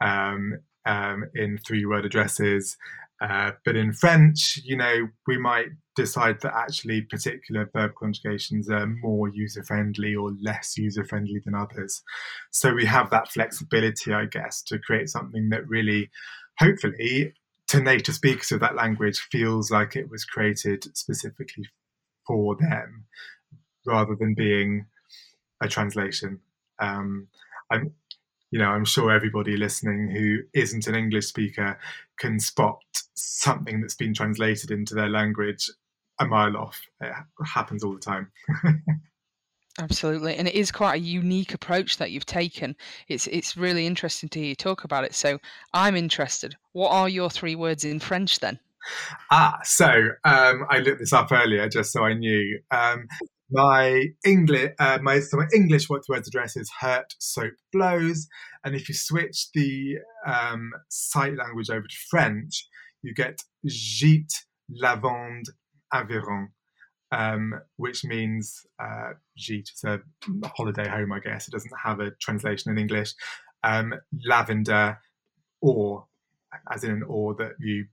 um, 0.00 0.54
um, 0.86 1.26
in 1.34 1.58
three 1.58 1.84
word 1.84 2.06
addresses. 2.06 2.76
Uh, 3.20 3.52
but 3.64 3.76
in 3.76 3.92
French, 3.92 4.60
you 4.64 4.76
know, 4.76 5.08
we 5.26 5.36
might 5.38 5.68
decide 6.02 6.40
that 6.40 6.54
actually 6.54 7.02
particular 7.02 7.68
verb 7.72 7.92
conjugations 7.98 8.70
are 8.70 8.86
more 8.86 9.28
user 9.28 9.64
friendly 9.64 10.14
or 10.14 10.30
less 10.40 10.78
user 10.78 11.04
friendly 11.04 11.40
than 11.44 11.54
others. 11.54 12.02
So 12.50 12.72
we 12.72 12.86
have 12.86 13.10
that 13.10 13.32
flexibility, 13.32 14.12
I 14.12 14.26
guess, 14.26 14.62
to 14.62 14.78
create 14.78 15.08
something 15.08 15.48
that 15.50 15.68
really, 15.68 16.10
hopefully, 16.58 17.34
to 17.68 17.80
native 17.80 18.14
speakers 18.14 18.52
of 18.52 18.60
that 18.60 18.76
language 18.76 19.18
feels 19.32 19.70
like 19.70 19.96
it 19.96 20.08
was 20.08 20.24
created 20.24 20.84
specifically 20.96 21.66
for 22.26 22.56
them 22.56 23.06
rather 23.84 24.14
than 24.14 24.34
being 24.34 24.86
a 25.60 25.68
translation. 25.68 26.40
Um, 26.78 27.26
I'm 27.70 27.92
you 28.50 28.58
know, 28.58 28.68
I'm 28.68 28.86
sure 28.86 29.10
everybody 29.10 29.58
listening 29.58 30.08
who 30.08 30.38
isn't 30.54 30.86
an 30.86 30.94
English 30.94 31.26
speaker 31.26 31.78
can 32.18 32.40
spot 32.40 32.80
something 33.12 33.82
that's 33.82 33.94
been 33.94 34.14
translated 34.14 34.70
into 34.70 34.94
their 34.94 35.10
language 35.10 35.70
a 36.20 36.26
mile 36.26 36.56
off. 36.56 36.80
It 37.00 37.12
happens 37.46 37.84
all 37.84 37.94
the 37.94 38.00
time. 38.00 38.30
Absolutely, 39.80 40.34
and 40.34 40.48
it 40.48 40.54
is 40.54 40.72
quite 40.72 40.96
a 40.96 41.04
unique 41.04 41.54
approach 41.54 41.98
that 41.98 42.10
you've 42.10 42.26
taken. 42.26 42.74
It's 43.06 43.28
it's 43.28 43.56
really 43.56 43.86
interesting 43.86 44.28
to 44.30 44.40
hear 44.40 44.48
you 44.48 44.56
talk 44.56 44.82
about 44.82 45.04
it. 45.04 45.14
So 45.14 45.38
I'm 45.72 45.94
interested. 45.94 46.56
What 46.72 46.90
are 46.90 47.08
your 47.08 47.30
three 47.30 47.54
words 47.54 47.84
in 47.84 48.00
French 48.00 48.40
then? 48.40 48.58
Ah, 49.30 49.60
so 49.62 49.86
um, 50.24 50.66
I 50.68 50.78
looked 50.78 50.98
this 50.98 51.12
up 51.12 51.30
earlier 51.30 51.68
just 51.68 51.92
so 51.92 52.02
I 52.02 52.14
knew. 52.14 52.58
Um, 52.72 53.06
my 53.50 54.06
English, 54.24 54.72
uh, 54.78 54.98
my 55.00 55.20
so 55.20 55.36
my 55.36 55.46
English 55.54 55.88
what 55.88 56.02
words 56.08 56.28
address 56.28 56.56
is 56.56 56.70
hurt, 56.80 57.14
soap, 57.18 57.54
blows, 57.72 58.26
and 58.64 58.74
if 58.74 58.88
you 58.88 58.94
switch 58.94 59.46
the 59.54 59.98
um, 60.26 60.72
site 60.88 61.36
language 61.36 61.70
over 61.70 61.86
to 61.86 61.96
French, 62.10 62.66
you 63.02 63.14
get 63.14 63.42
gîte, 63.66 64.44
lavande, 64.82 65.48
Aviron 65.92 66.50
um, 67.12 67.54
which 67.76 68.04
means 68.04 68.66
uh, 68.82 69.12
gîte 69.38 69.72
is 69.72 69.84
a 69.84 70.00
holiday 70.56 70.88
home, 70.88 71.12
I 71.12 71.20
guess. 71.20 71.48
It 71.48 71.52
doesn't 71.52 71.72
have 71.82 72.00
a 72.00 72.10
translation 72.20 72.70
in 72.70 72.78
English. 72.78 73.14
Um, 73.64 73.94
lavender, 74.26 74.98
or 75.60 76.06
as 76.70 76.84
in 76.84 76.90
an 76.90 77.02
oar 77.02 77.34
that 77.38 77.52
you 77.58 77.86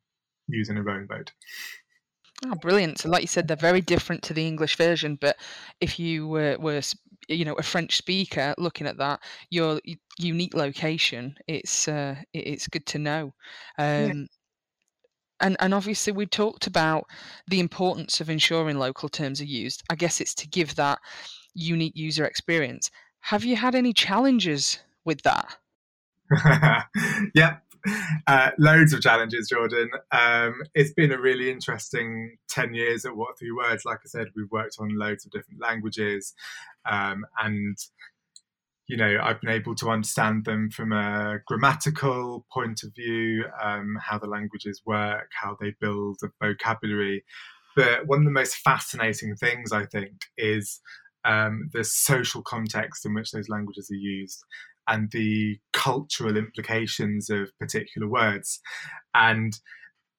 use 0.47 0.69
in 0.69 0.77
a 0.77 0.83
rowing 0.83 1.07
boat. 1.07 1.31
Oh, 2.45 2.55
brilliant! 2.55 2.99
So, 2.99 3.09
like 3.09 3.21
you 3.21 3.27
said, 3.27 3.47
they're 3.47 3.57
very 3.57 3.81
different 3.81 4.21
to 4.23 4.33
the 4.33 4.45
English 4.45 4.75
version. 4.75 5.17
But 5.19 5.37
if 5.79 5.97
you 5.97 6.27
were, 6.27 6.57
were 6.59 6.81
you 7.27 7.45
know, 7.45 7.53
a 7.53 7.63
French 7.63 7.97
speaker 7.97 8.53
looking 8.57 8.85
at 8.85 8.97
that, 8.97 9.21
your 9.49 9.79
unique 10.19 10.53
location, 10.53 11.35
it's 11.47 11.87
uh, 11.87 12.15
it's 12.33 12.67
good 12.67 12.85
to 12.87 12.99
know. 12.99 13.33
Um, 13.77 14.07
yeah 14.07 14.25
and 15.39 15.57
and 15.59 15.73
obviously 15.73 16.13
we 16.13 16.25
talked 16.25 16.67
about 16.67 17.05
the 17.47 17.59
importance 17.59 18.21
of 18.21 18.29
ensuring 18.29 18.77
local 18.77 19.09
terms 19.09 19.41
are 19.41 19.45
used. 19.45 19.83
I 19.89 19.95
guess 19.95 20.21
it's 20.21 20.35
to 20.35 20.47
give 20.47 20.75
that 20.75 20.99
unique 21.53 21.95
user 21.95 22.25
experience. 22.25 22.91
Have 23.21 23.43
you 23.43 23.55
had 23.55 23.75
any 23.75 23.93
challenges 23.93 24.79
with 25.03 25.21
that? 25.23 25.57
yep, 27.35 27.63
uh, 28.27 28.51
loads 28.57 28.93
of 28.93 29.01
challenges, 29.01 29.49
Jordan. 29.49 29.89
Um, 30.11 30.61
it's 30.73 30.93
been 30.93 31.11
a 31.11 31.19
really 31.19 31.49
interesting 31.49 32.37
10 32.49 32.73
years 32.73 33.05
at 33.05 33.15
What 33.15 33.37
Three 33.37 33.51
Words. 33.51 33.85
Like 33.85 33.99
I 34.03 34.07
said, 34.07 34.27
we've 34.35 34.51
worked 34.51 34.77
on 34.79 34.97
loads 34.97 35.25
of 35.25 35.31
different 35.31 35.61
languages 35.61 36.33
um, 36.85 37.25
and 37.43 37.77
you 38.87 38.97
know, 38.97 39.17
I've 39.21 39.41
been 39.41 39.49
able 39.49 39.75
to 39.75 39.89
understand 39.89 40.45
them 40.45 40.69
from 40.69 40.91
a 40.91 41.39
grammatical 41.47 42.45
point 42.51 42.83
of 42.83 42.93
view, 42.95 43.45
um, 43.61 43.97
how 44.01 44.19
the 44.19 44.27
languages 44.27 44.81
work, 44.85 45.31
how 45.41 45.57
they 45.59 45.73
build 45.79 46.19
a 46.23 46.27
vocabulary. 46.45 47.23
But 47.75 48.07
one 48.07 48.19
of 48.19 48.25
the 48.25 48.31
most 48.31 48.57
fascinating 48.57 49.35
things, 49.35 49.71
I 49.71 49.85
think, 49.85 50.13
is 50.37 50.81
um, 51.25 51.69
the 51.73 51.83
social 51.83 52.43
context 52.43 53.05
in 53.05 53.13
which 53.13 53.31
those 53.31 53.49
languages 53.49 53.89
are 53.91 53.95
used 53.95 54.43
and 54.87 55.09
the 55.11 55.57
cultural 55.73 56.37
implications 56.37 57.29
of 57.29 57.49
particular 57.59 58.07
words. 58.07 58.61
And 59.15 59.59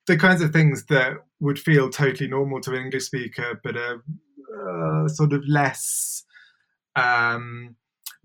the 0.07 0.17
kinds 0.17 0.43
of 0.43 0.53
things 0.53 0.87
that 0.87 1.15
would 1.41 1.59
feel 1.59 1.89
totally 1.89 2.29
normal 2.29 2.61
to 2.63 2.73
an 2.73 2.83
English 2.83 3.05
speaker, 3.05 3.61
but 3.63 3.77
are 3.77 4.03
uh, 5.05 5.09
sort 5.09 5.33
of 5.33 5.43
less. 5.47 6.25
Um, 6.97 7.77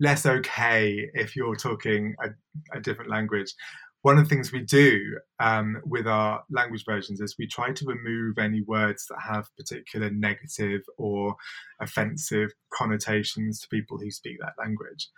less 0.02 0.26
okay 0.26 1.08
if 1.14 1.36
you're 1.36 1.54
talking 1.54 2.14
a, 2.22 2.30
a 2.76 2.80
different 2.80 3.08
language. 3.08 3.54
One 4.02 4.18
of 4.18 4.24
the 4.24 4.28
things 4.28 4.50
we 4.50 4.62
do 4.62 5.16
um, 5.38 5.80
with 5.86 6.08
our 6.08 6.42
language 6.50 6.84
versions 6.84 7.20
is 7.20 7.36
we 7.38 7.46
try 7.46 7.72
to 7.72 7.86
remove 7.86 8.36
any 8.36 8.62
words 8.62 9.06
that 9.06 9.20
have 9.22 9.46
particular 9.56 10.10
negative 10.10 10.82
or 10.98 11.36
offensive 11.80 12.50
connotations 12.74 13.60
to 13.60 13.68
people 13.68 13.96
who 13.98 14.10
speak 14.10 14.38
that 14.40 14.54
language. 14.58 15.08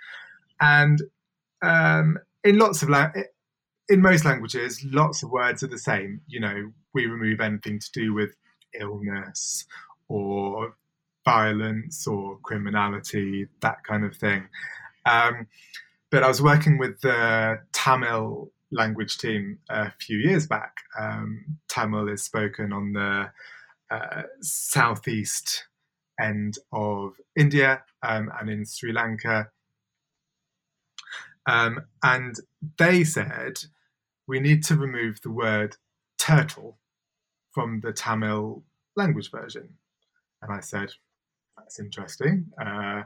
And 0.61 1.01
um, 1.63 2.19
in 2.45 2.59
lots 2.59 2.83
of 2.83 2.91
la- 2.91 3.11
in 3.89 4.03
most 4.03 4.27
languages, 4.27 4.85
lots 4.85 5.23
of 5.23 5.31
words 5.31 5.63
are 5.63 5.69
the 5.69 5.79
same. 5.79 6.21
You 6.27 6.41
know, 6.41 6.73
we 6.93 7.07
remove 7.07 7.41
anything 7.41 7.79
to 7.81 7.91
do 7.95 8.13
with 8.13 8.37
illness 8.79 9.65
or 10.09 10.75
violence 11.25 12.07
or 12.07 12.39
criminality, 12.43 13.47
that 13.61 13.83
kind 13.85 14.05
of 14.05 14.15
thing. 14.17 14.47
Um, 15.07 15.47
but 16.11 16.23
I 16.23 16.29
was 16.29 16.43
working 16.43 16.79
with 16.79 17.01
the 17.01 17.61
Tamil 17.73 18.51
language 18.71 19.19
team 19.19 19.59
a 19.69 19.91
few 19.93 20.19
years 20.19 20.47
back. 20.47 20.77
Um, 20.99 21.59
Tamil 21.69 22.09
is 22.09 22.23
spoken 22.23 22.73
on 22.73 22.93
the 22.93 23.31
uh, 23.91 24.23
southeast 24.41 25.65
end 26.21 26.59
of 26.73 27.15
India 27.37 27.83
um, 28.03 28.31
and 28.39 28.51
in 28.51 28.65
Sri 28.65 28.93
Lanka. 28.93 29.51
Um, 31.47 31.83
and 32.03 32.37
they 32.79 33.05
said 33.05 33.59
we 34.27 34.41
need 34.41 34.63
to 34.65 34.77
remove 34.77 35.21
the 35.21 35.31
word 35.31 35.77
turtle 36.19 36.79
from 37.53 37.81
the 37.81 37.93
Tamil 37.93 38.63
language 38.97 39.31
version. 39.31 39.69
And 40.43 40.53
I 40.53 40.61
said, 40.61 40.93
that's 41.57 41.79
interesting. 41.79 42.47
Uh, 42.61 43.03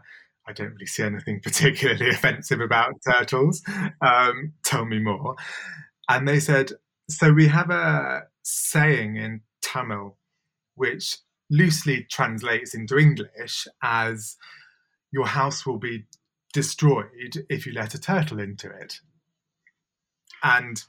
I 0.48 0.52
don't 0.52 0.72
really 0.72 0.86
see 0.86 1.02
anything 1.02 1.40
particularly 1.44 2.08
offensive 2.10 2.60
about 2.60 2.94
turtles. 3.06 3.62
Um, 4.00 4.54
tell 4.64 4.86
me 4.86 4.98
more. 4.98 5.36
And 6.08 6.26
they 6.26 6.40
said, 6.40 6.72
so 7.08 7.32
we 7.32 7.48
have 7.48 7.70
a 7.70 8.22
saying 8.42 9.16
in 9.16 9.42
Tamil 9.62 10.16
which 10.74 11.18
loosely 11.50 12.06
translates 12.10 12.74
into 12.74 12.96
English 12.96 13.66
as 13.82 14.36
your 15.10 15.26
house 15.26 15.66
will 15.66 15.78
be 15.78 16.04
destroyed 16.52 17.44
if 17.50 17.66
you 17.66 17.72
let 17.72 17.94
a 17.94 18.00
turtle 18.00 18.38
into 18.38 18.70
it. 18.70 19.00
And, 20.42 20.82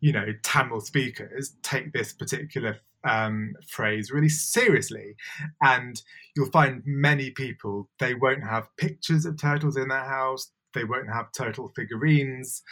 you 0.00 0.12
know, 0.12 0.26
Tamil 0.42 0.80
speakers 0.80 1.54
take 1.62 1.92
this 1.92 2.12
particular 2.12 2.78
um, 3.04 3.54
phrase 3.68 4.10
really 4.10 4.28
seriously. 4.28 5.16
And 5.62 6.00
you'll 6.36 6.50
find 6.50 6.82
many 6.84 7.30
people, 7.30 7.88
they 7.98 8.14
won't 8.14 8.44
have 8.44 8.68
pictures 8.76 9.26
of 9.26 9.40
turtles 9.40 9.76
in 9.76 9.88
their 9.88 10.04
house, 10.04 10.50
they 10.74 10.84
won't 10.84 11.12
have 11.12 11.32
turtle 11.32 11.72
figurines. 11.74 12.62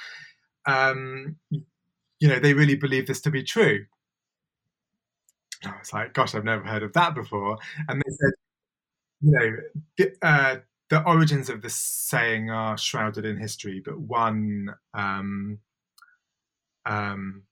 Um, 0.66 1.36
you 1.50 2.28
know, 2.28 2.38
they 2.38 2.54
really 2.54 2.76
believe 2.76 3.06
this 3.06 3.20
to 3.22 3.30
be 3.30 3.42
true. 3.42 3.86
I 5.64 5.74
was 5.78 5.92
like, 5.92 6.12
gosh, 6.14 6.34
I've 6.34 6.44
never 6.44 6.64
heard 6.64 6.82
of 6.82 6.92
that 6.92 7.14
before. 7.14 7.58
And 7.88 8.00
they 8.00 8.10
said, 8.10 8.32
you 9.20 9.32
know, 9.32 9.56
the, 9.96 10.12
uh, 10.22 10.56
the 10.90 11.02
origins 11.04 11.50
of 11.50 11.62
this 11.62 11.74
saying 11.74 12.50
are 12.50 12.78
shrouded 12.78 13.24
in 13.24 13.38
history, 13.38 13.82
but 13.84 13.98
one 13.98 14.74
um, 14.94 15.58
um, 16.86 17.42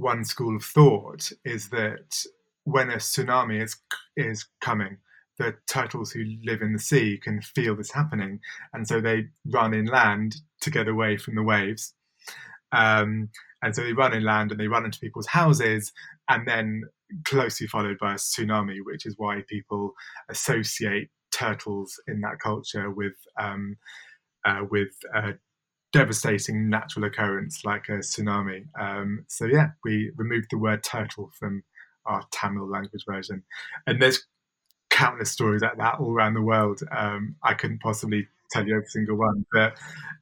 one 0.00 0.24
school 0.24 0.56
of 0.56 0.64
thought 0.64 1.30
is 1.44 1.68
that 1.70 2.24
when 2.64 2.90
a 2.90 2.96
tsunami 2.96 3.62
is 3.62 3.76
is 4.16 4.46
coming, 4.60 4.98
the 5.38 5.54
turtles 5.66 6.10
who 6.10 6.24
live 6.44 6.62
in 6.62 6.72
the 6.72 6.78
sea 6.78 7.18
can 7.22 7.40
feel 7.40 7.76
this 7.76 7.92
happening, 7.92 8.40
and 8.72 8.86
so 8.86 9.00
they 9.00 9.28
run 9.46 9.74
inland 9.74 10.36
to 10.62 10.70
get 10.70 10.88
away 10.88 11.16
from 11.16 11.34
the 11.34 11.42
waves. 11.42 11.94
Um, 12.72 13.30
and 13.62 13.74
so 13.74 13.82
they 13.82 13.92
run 13.92 14.14
inland 14.14 14.52
and 14.52 14.60
they 14.60 14.68
run 14.68 14.84
into 14.84 15.00
people's 15.00 15.26
houses, 15.26 15.92
and 16.28 16.46
then 16.46 16.82
closely 17.24 17.66
followed 17.66 17.98
by 17.98 18.12
a 18.12 18.16
tsunami, 18.16 18.78
which 18.84 19.06
is 19.06 19.14
why 19.18 19.42
people 19.48 19.92
associate 20.28 21.10
turtles 21.32 22.00
in 22.06 22.20
that 22.20 22.38
culture 22.42 22.90
with 22.90 23.14
um, 23.38 23.76
uh, 24.44 24.62
with 24.70 24.92
uh, 25.14 25.32
devastating 25.92 26.68
natural 26.68 27.04
occurrence 27.04 27.64
like 27.64 27.88
a 27.88 27.98
tsunami. 27.98 28.66
Um, 28.78 29.24
so 29.28 29.46
yeah, 29.46 29.68
we 29.84 30.12
removed 30.16 30.48
the 30.50 30.58
word 30.58 30.82
turtle 30.82 31.30
from 31.38 31.62
our 32.06 32.22
Tamil 32.32 32.68
language 32.68 33.04
version, 33.08 33.42
and 33.86 34.00
there's 34.00 34.26
countless 34.90 35.30
stories 35.30 35.62
like 35.62 35.78
that 35.78 35.98
all 35.98 36.12
around 36.12 36.34
the 36.34 36.42
world. 36.42 36.80
Um, 36.96 37.36
I 37.42 37.54
couldn't 37.54 37.80
possibly 37.80 38.28
tell 38.50 38.66
you 38.66 38.74
every 38.74 38.88
single 38.88 39.16
one, 39.16 39.46
but 39.52 39.76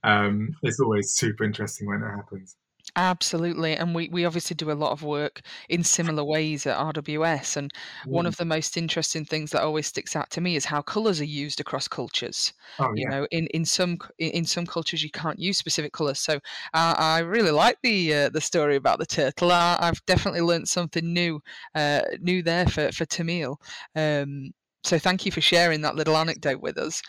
um, 0.05 0.51
it's 0.63 0.81
always 0.81 1.13
super 1.13 1.45
interesting 1.45 1.87
when 1.87 2.03
it 2.03 2.11
happens. 2.11 2.57
Absolutely. 2.99 3.77
And 3.77 3.95
we, 3.95 4.09
we 4.09 4.25
obviously 4.25 4.57
do 4.57 4.73
a 4.73 4.75
lot 4.75 4.91
of 4.91 5.05
work 5.05 5.43
in 5.69 5.85
similar 5.85 6.25
ways 6.25 6.67
at 6.67 6.77
RWS. 6.77 7.57
And 7.57 7.73
one 8.07 8.25
mm. 8.25 8.29
of 8.29 8.37
the 8.39 8.45
most 8.45 8.77
interesting 8.77 9.25
things 9.25 9.53
that 9.53 9.63
always 9.63 9.87
sticks 9.87 10.17
out 10.17 10.31
to 10.31 10.41
me 10.41 10.57
is 10.57 10.65
how 10.65 10.83
colors 10.83 11.21
are 11.21 11.25
used 11.25 11.61
across 11.61 11.87
cultures. 11.87 12.53
Oh, 12.81 12.91
you 12.97 13.09
know, 13.09 13.25
in, 13.31 13.47
in 13.55 13.65
some 13.65 13.99
in 14.19 14.45
some 14.45 14.67
cultures 14.67 15.05
you 15.05 15.13
can't 15.13 15.39
use 15.39 15.57
specific 15.57 15.93
colors. 15.93 16.19
So 16.19 16.41
uh, 16.75 16.95
I 16.99 17.21
really 17.21 17.53
like 17.53 17.79
the 17.85 18.13
uh, 18.15 18.29
the 18.31 18.41
story 18.41 18.75
about 18.75 18.99
the 18.99 19.07
turtle. 19.07 19.53
I, 19.53 19.77
I've 19.79 20.05
definitely 20.07 20.41
learned 20.41 20.69
something 20.69 21.13
new 21.13 21.41
uh, 21.77 22.01
new 22.21 22.43
there 22.43 22.67
for 22.67 22.91
for 22.91 23.05
Tamil. 23.05 23.61
Um, 23.95 24.51
so 24.83 24.99
thank 24.99 25.25
you 25.25 25.31
for 25.31 25.41
sharing 25.41 25.83
that 25.83 25.95
little 25.95 26.17
anecdote 26.17 26.61
with 26.61 26.77
us. 26.79 27.01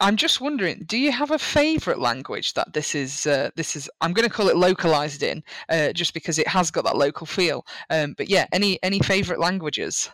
I'm 0.00 0.16
just 0.16 0.40
wondering, 0.40 0.84
do 0.86 0.98
you 0.98 1.10
have 1.10 1.30
a 1.30 1.38
favorite 1.38 1.98
language 1.98 2.52
that 2.54 2.72
this 2.74 2.94
is? 2.94 3.26
Uh, 3.26 3.50
this 3.56 3.76
is. 3.76 3.88
I'm 4.00 4.12
going 4.12 4.28
to 4.28 4.34
call 4.34 4.48
it 4.48 4.56
localized 4.56 5.22
in, 5.22 5.42
uh, 5.70 5.92
just 5.92 6.12
because 6.12 6.38
it 6.38 6.48
has 6.48 6.70
got 6.70 6.84
that 6.84 6.96
local 6.96 7.26
feel. 7.26 7.64
Um, 7.88 8.14
but 8.16 8.28
yeah, 8.28 8.46
any 8.52 8.78
any 8.82 9.00
favorite 9.00 9.40
languages? 9.40 10.10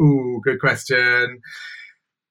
Ooh, 0.00 0.40
good 0.44 0.60
question. 0.60 1.40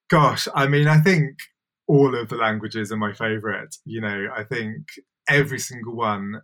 Gosh, 0.10 0.48
I 0.54 0.68
mean, 0.68 0.88
I 0.88 1.00
think 1.00 1.40
all 1.88 2.16
of 2.16 2.30
the 2.30 2.36
languages 2.36 2.92
are 2.92 2.98
my 2.98 3.14
favorite. 3.14 3.76
You 3.86 4.02
know, 4.02 4.28
I 4.36 4.44
think 4.44 4.86
every 5.28 5.60
single 5.60 5.96
one 5.96 6.42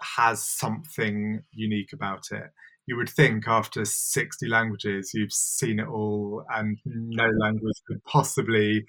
has 0.00 0.46
something 0.46 1.42
unique 1.52 1.92
about 1.92 2.26
it. 2.30 2.50
You 2.86 2.96
would 2.96 3.08
think 3.08 3.46
after 3.46 3.84
60 3.84 4.48
languages, 4.48 5.12
you've 5.14 5.32
seen 5.32 5.78
it 5.78 5.86
all, 5.86 6.44
and 6.54 6.78
no 6.84 7.28
language 7.38 7.76
could 7.86 8.02
possibly 8.04 8.84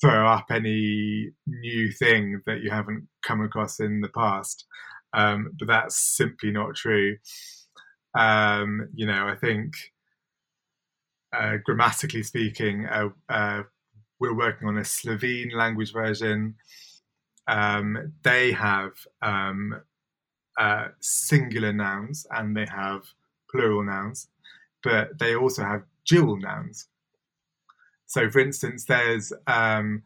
throw 0.00 0.26
up 0.26 0.46
any 0.50 1.30
new 1.46 1.92
thing 1.92 2.42
that 2.46 2.60
you 2.62 2.70
haven't 2.70 3.06
come 3.22 3.40
across 3.40 3.78
in 3.78 4.00
the 4.00 4.08
past. 4.08 4.66
Um, 5.12 5.52
but 5.58 5.68
that's 5.68 5.96
simply 5.96 6.50
not 6.50 6.74
true. 6.74 7.16
Um, 8.14 8.88
you 8.94 9.06
know, 9.06 9.28
I 9.28 9.36
think 9.36 9.74
uh, 11.32 11.56
grammatically 11.64 12.22
speaking, 12.22 12.86
uh, 12.86 13.08
uh, 13.28 13.62
we're 14.18 14.36
working 14.36 14.68
on 14.68 14.78
a 14.78 14.84
Slovene 14.84 15.50
language 15.54 15.92
version. 15.92 16.56
Um, 17.46 18.12
they 18.22 18.52
have 18.52 18.92
um, 19.22 19.80
uh, 20.58 20.88
singular 21.00 21.72
nouns 21.72 22.26
and 22.30 22.56
they 22.56 22.66
have 22.66 23.02
plural 23.50 23.84
nouns, 23.84 24.28
but 24.82 25.18
they 25.18 25.34
also 25.34 25.62
have 25.64 25.82
dual 26.06 26.36
nouns. 26.36 26.88
So, 28.06 28.30
for 28.30 28.40
instance, 28.40 28.84
there's 28.84 29.32
um, 29.46 30.02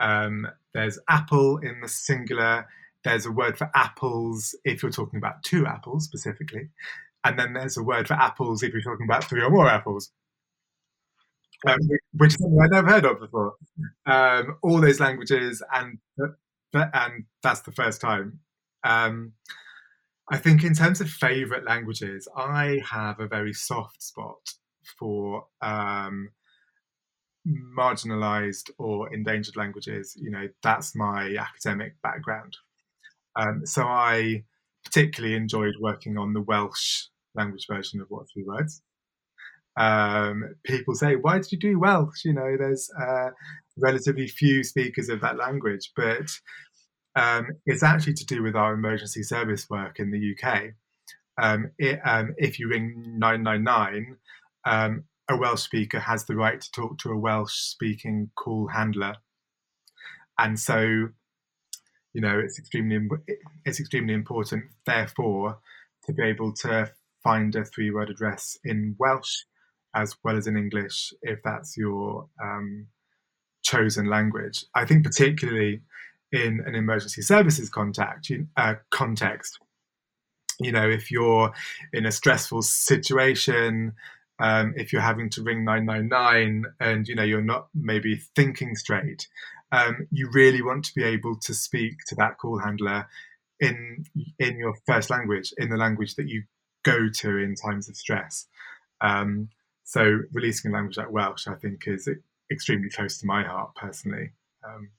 um, 0.00 0.46
there's 0.74 0.98
apple 1.08 1.58
in 1.58 1.80
the 1.80 1.88
singular. 1.88 2.66
There's 3.04 3.24
a 3.24 3.30
word 3.30 3.56
for 3.56 3.70
apples 3.74 4.54
if 4.64 4.82
you're 4.82 4.92
talking 4.92 5.18
about 5.18 5.42
two 5.42 5.66
apples 5.66 6.04
specifically, 6.04 6.68
and 7.24 7.38
then 7.38 7.54
there's 7.54 7.76
a 7.76 7.82
word 7.82 8.08
for 8.08 8.14
apples 8.14 8.62
if 8.62 8.72
you're 8.72 8.82
talking 8.82 9.06
about 9.06 9.24
three 9.24 9.42
or 9.42 9.50
more 9.50 9.68
apples. 9.68 10.10
Um, 11.66 11.78
which 12.12 12.34
is 12.34 12.38
something 12.38 12.60
I'd 12.60 12.70
never 12.70 12.88
heard 12.88 13.06
of 13.06 13.20
before. 13.20 13.54
Um, 14.04 14.56
all 14.62 14.80
those 14.80 15.00
languages, 15.00 15.62
and 15.72 15.98
and 16.74 17.24
that's 17.42 17.60
the 17.60 17.72
first 17.72 18.00
time. 18.00 18.40
I 20.28 20.38
think 20.38 20.64
in 20.64 20.74
terms 20.74 21.00
of 21.00 21.08
favorite 21.08 21.64
languages, 21.64 22.26
I 22.36 22.80
have 22.90 23.20
a 23.20 23.28
very 23.28 23.52
soft 23.52 24.02
spot 24.02 24.54
for 24.98 25.46
um, 25.62 26.30
marginalized 27.46 28.70
or 28.78 29.12
endangered 29.14 29.56
languages. 29.56 30.16
You 30.20 30.30
know, 30.30 30.48
that's 30.62 30.96
my 30.96 31.36
academic 31.38 31.94
background. 32.02 32.56
Um, 33.36 33.64
so 33.66 33.84
I 33.84 34.44
particularly 34.84 35.36
enjoyed 35.36 35.74
working 35.80 36.18
on 36.18 36.32
the 36.32 36.40
Welsh 36.42 37.04
language 37.34 37.66
version 37.70 38.00
of 38.00 38.08
What 38.08 38.26
Three 38.32 38.44
Words. 38.44 38.82
Um, 39.78 40.54
people 40.64 40.94
say, 40.94 41.16
"Why 41.16 41.38
did 41.38 41.52
you 41.52 41.58
do 41.58 41.78
Welsh?" 41.78 42.24
You 42.24 42.32
know, 42.32 42.56
there's 42.56 42.90
uh, 42.98 43.30
relatively 43.76 44.26
few 44.26 44.64
speakers 44.64 45.08
of 45.08 45.20
that 45.20 45.36
language, 45.36 45.92
but 45.94 46.28
um, 47.16 47.48
it's 47.64 47.82
actually 47.82 48.12
to 48.14 48.26
do 48.26 48.42
with 48.42 48.54
our 48.54 48.74
emergency 48.74 49.22
service 49.22 49.68
work 49.70 49.98
in 49.98 50.10
the 50.10 50.34
UK. 50.34 50.74
Um, 51.42 51.70
it, 51.78 51.98
um, 52.04 52.34
if 52.36 52.58
you 52.58 52.68
ring 52.68 53.18
999, 53.18 54.16
um, 54.66 55.04
a 55.28 55.36
Welsh 55.36 55.62
speaker 55.62 55.98
has 55.98 56.26
the 56.26 56.36
right 56.36 56.60
to 56.60 56.70
talk 56.70 56.98
to 56.98 57.10
a 57.10 57.18
Welsh 57.18 57.54
speaking 57.54 58.30
call 58.36 58.68
handler. 58.68 59.14
And 60.38 60.60
so, 60.60 61.08
you 62.12 62.20
know, 62.20 62.38
it's 62.38 62.58
extremely 62.58 63.08
it's 63.64 63.80
extremely 63.80 64.12
important, 64.12 64.64
therefore, 64.84 65.58
to 66.04 66.12
be 66.12 66.22
able 66.22 66.52
to 66.52 66.92
find 67.24 67.56
a 67.56 67.64
three 67.64 67.90
word 67.90 68.10
address 68.10 68.58
in 68.64 68.94
Welsh 68.98 69.34
as 69.94 70.14
well 70.22 70.36
as 70.36 70.46
in 70.46 70.58
English 70.58 71.14
if 71.22 71.38
that's 71.42 71.76
your 71.76 72.28
um, 72.42 72.86
chosen 73.62 74.06
language. 74.06 74.66
I 74.74 74.84
think 74.84 75.02
particularly 75.02 75.80
in 76.32 76.62
an 76.66 76.74
emergency 76.74 77.22
services 77.22 77.68
contact 77.68 78.30
uh, 78.56 78.74
context, 78.90 79.58
you 80.58 80.72
know, 80.72 80.88
if 80.88 81.10
you're 81.10 81.52
in 81.92 82.06
a 82.06 82.12
stressful 82.12 82.62
situation, 82.62 83.92
um, 84.38 84.74
if 84.76 84.92
you're 84.92 85.02
having 85.02 85.30
to 85.30 85.42
ring 85.42 85.64
999 85.64 86.66
and 86.80 87.08
you 87.08 87.14
know 87.14 87.22
you're 87.22 87.42
not 87.42 87.68
maybe 87.74 88.16
thinking 88.34 88.74
straight, 88.74 89.28
um, 89.72 90.06
you 90.10 90.28
really 90.32 90.62
want 90.62 90.84
to 90.86 90.94
be 90.94 91.04
able 91.04 91.36
to 91.40 91.54
speak 91.54 91.98
to 92.06 92.14
that 92.16 92.38
call 92.38 92.58
handler 92.58 93.06
in 93.60 94.04
in 94.38 94.58
your 94.58 94.74
first 94.86 95.10
language, 95.10 95.52
in 95.58 95.68
the 95.68 95.76
language 95.76 96.14
that 96.16 96.28
you 96.28 96.44
go 96.84 97.08
to 97.08 97.38
in 97.38 97.54
times 97.54 97.88
of 97.88 97.96
stress. 97.96 98.46
Um, 99.00 99.48
so 99.84 100.20
releasing 100.32 100.70
a 100.70 100.74
language 100.74 100.96
like 100.96 101.10
Welsh, 101.10 101.46
I 101.46 101.54
think, 101.54 101.84
is 101.86 102.08
extremely 102.50 102.90
close 102.90 103.18
to 103.18 103.26
my 103.26 103.42
heart 103.44 103.74
personally. 103.74 104.30
Um, 104.66 104.90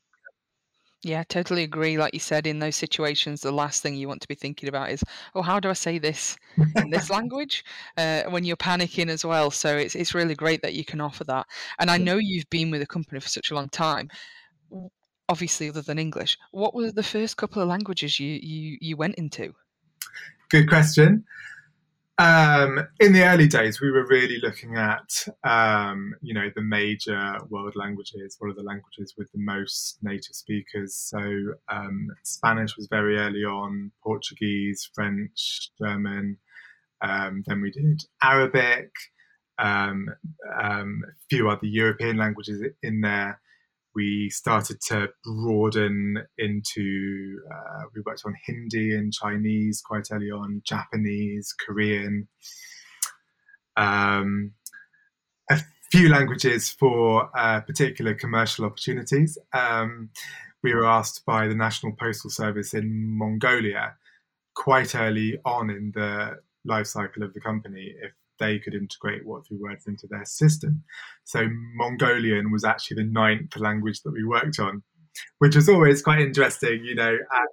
yeah, 1.04 1.24
totally 1.24 1.64
agree. 1.64 1.98
Like 1.98 2.14
you 2.14 2.20
said, 2.20 2.48
in 2.48 2.60
those 2.60 2.76
situations, 2.76 3.42
the 3.42 3.52
last 3.52 3.82
thing 3.84 3.96
you 3.96 4.08
want 4.08 4.22
to 4.22 4.28
be 4.28 4.36
thinking 4.36 4.68
about 4.68 4.90
is, 4.90 5.04
oh, 5.36 5.42
how 5.42 5.60
do 5.60 5.70
I 5.70 5.74
say 5.74 6.00
this 6.00 6.38
in 6.76 6.90
this 6.90 7.10
language? 7.18 7.64
Uh, 7.98 8.24
when 8.24 8.44
you're 8.44 8.58
panicking 8.58 9.10
as 9.10 9.24
well. 9.24 9.52
So 9.52 9.78
it's 9.78 9.96
it's 9.96 10.16
really 10.16 10.36
great 10.36 10.62
that 10.64 10.74
you 10.74 10.84
can 10.84 11.00
offer 11.00 11.24
that. 11.26 11.46
And 11.80 11.92
I 11.92 11.98
know 11.98 12.18
you've 12.18 12.50
been 12.50 12.72
with 12.72 12.82
the 12.82 12.88
company 12.88 13.20
for 13.20 13.30
such 13.30 13.52
a 13.52 13.56
long 13.56 13.70
time. 13.70 14.10
Obviously, 15.30 15.70
other 15.70 15.82
than 15.82 16.00
English, 16.00 16.38
what 16.52 16.74
were 16.74 16.92
the 16.92 17.04
first 17.04 17.38
couple 17.38 17.62
of 17.62 17.68
languages 17.68 18.20
you 18.20 18.40
you 18.42 18.78
you 18.82 18.98
went 18.98 19.16
into? 19.16 19.54
Good 20.50 20.68
question. 20.68 21.26
Um, 22.20 22.80
in 23.00 23.14
the 23.14 23.24
early 23.24 23.48
days, 23.48 23.80
we 23.80 23.92
were 23.92 24.08
really 24.08 24.40
looking 24.42 24.76
at, 24.76 25.28
um, 25.44 26.16
you 26.22 26.34
know, 26.34 26.50
the 26.56 26.64
major 26.64 27.38
world 27.50 27.76
languages. 27.76 28.38
What 28.40 28.50
are 28.50 28.56
the 28.56 28.64
languages 28.64 29.14
with 29.18 29.32
the 29.32 29.40
most 29.40 30.00
native 30.02 30.36
speakers? 30.36 30.96
So 30.96 31.20
um, 31.70 32.08
Spanish 32.24 32.76
was 32.76 32.88
very 32.88 33.18
early 33.18 33.44
on, 33.44 33.92
Portuguese, 34.04 34.90
French, 34.96 35.70
German. 35.80 36.38
Um, 37.02 37.44
then 37.46 37.62
we 37.62 37.70
did 37.70 38.02
Arabic, 38.24 38.90
um, 39.60 40.08
um, 40.60 41.04
a 41.08 41.14
few 41.30 41.50
other 41.50 41.68
European 41.68 42.18
languages 42.18 42.64
in 42.82 43.02
there 43.02 43.40
we 43.98 44.30
started 44.30 44.80
to 44.80 45.10
broaden 45.24 46.24
into 46.38 47.40
uh, 47.52 47.82
we 47.96 48.02
worked 48.06 48.22
on 48.26 48.36
hindi 48.46 48.96
and 48.96 49.12
chinese 49.12 49.82
quite 49.82 50.08
early 50.12 50.30
on 50.30 50.62
japanese 50.64 51.54
korean. 51.66 52.28
Um, 53.76 54.54
a 55.50 55.60
few 55.92 56.10
languages 56.10 56.70
for 56.70 57.30
uh, 57.36 57.62
particular 57.62 58.14
commercial 58.14 58.66
opportunities. 58.66 59.38
Um, 59.54 60.10
we 60.62 60.74
were 60.74 60.86
asked 60.86 61.26
by 61.26 61.48
the 61.48 61.56
national 61.56 61.94
postal 61.94 62.30
service 62.30 62.74
in 62.74 63.18
mongolia 63.18 63.96
quite 64.56 64.94
early 64.96 65.40
on 65.46 65.70
in 65.70 65.92
the 65.96 66.40
life 66.66 66.88
cycle 66.88 67.24
of 67.24 67.34
the 67.34 67.40
company 67.40 67.94
if 68.02 68.12
they 68.39 68.60
could 68.60 68.73
integrate 68.73 69.26
what 69.26 69.47
three 69.47 69.58
words 69.58 69.88
into 69.88 70.08
their 70.08 70.26
system. 70.26 70.84
So 71.23 71.47
Mongolian 71.76 72.52
was 72.52 72.63
actually 72.63 73.04
the 73.04 73.10
ninth 73.10 73.56
language 73.58 74.02
that 74.04 74.12
we 74.12 74.23
worked 74.23 74.60
on, 74.60 74.84
which 75.39 75.56
was 75.56 75.69
always 75.69 76.02
quite 76.02 76.19
interesting, 76.19 76.84
you 76.84 76.95
know, 76.95 77.13
at 77.15 77.47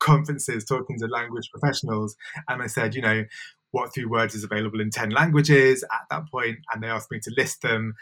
conferences 0.00 0.64
talking 0.64 0.98
to 0.98 1.06
language 1.06 1.50
professionals. 1.50 2.16
And 2.48 2.62
I 2.62 2.66
said, 2.66 2.94
you 2.94 3.02
know, 3.02 3.24
what 3.70 3.92
three 3.92 4.06
words 4.06 4.34
is 4.34 4.44
available 4.44 4.80
in 4.80 4.90
10 4.90 5.10
languages 5.10 5.84
at 5.84 6.06
that 6.10 6.30
point, 6.30 6.58
and 6.72 6.82
they 6.82 6.88
asked 6.88 7.10
me 7.10 7.20
to 7.20 7.32
list 7.36 7.62
them. 7.62 7.94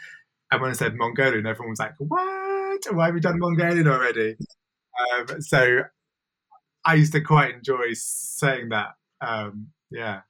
And 0.51 0.61
when 0.61 0.71
I 0.71 0.73
said 0.73 0.95
Mongolian, 0.95 1.45
everyone 1.45 1.71
was 1.71 1.79
like, 1.79 1.95
what? 1.97 2.83
Why 2.91 3.05
have 3.05 3.13
we 3.13 3.19
done 3.19 3.39
Mongolian 3.39 3.87
already? 3.87 4.37
Um, 5.19 5.41
so 5.41 5.81
I 6.85 6.93
used 6.93 7.11
to 7.13 7.21
quite 7.21 7.55
enjoy 7.55 7.93
saying 7.93 8.69
that. 8.69 8.95
Um, 9.19 9.67
yeah. 9.91 10.21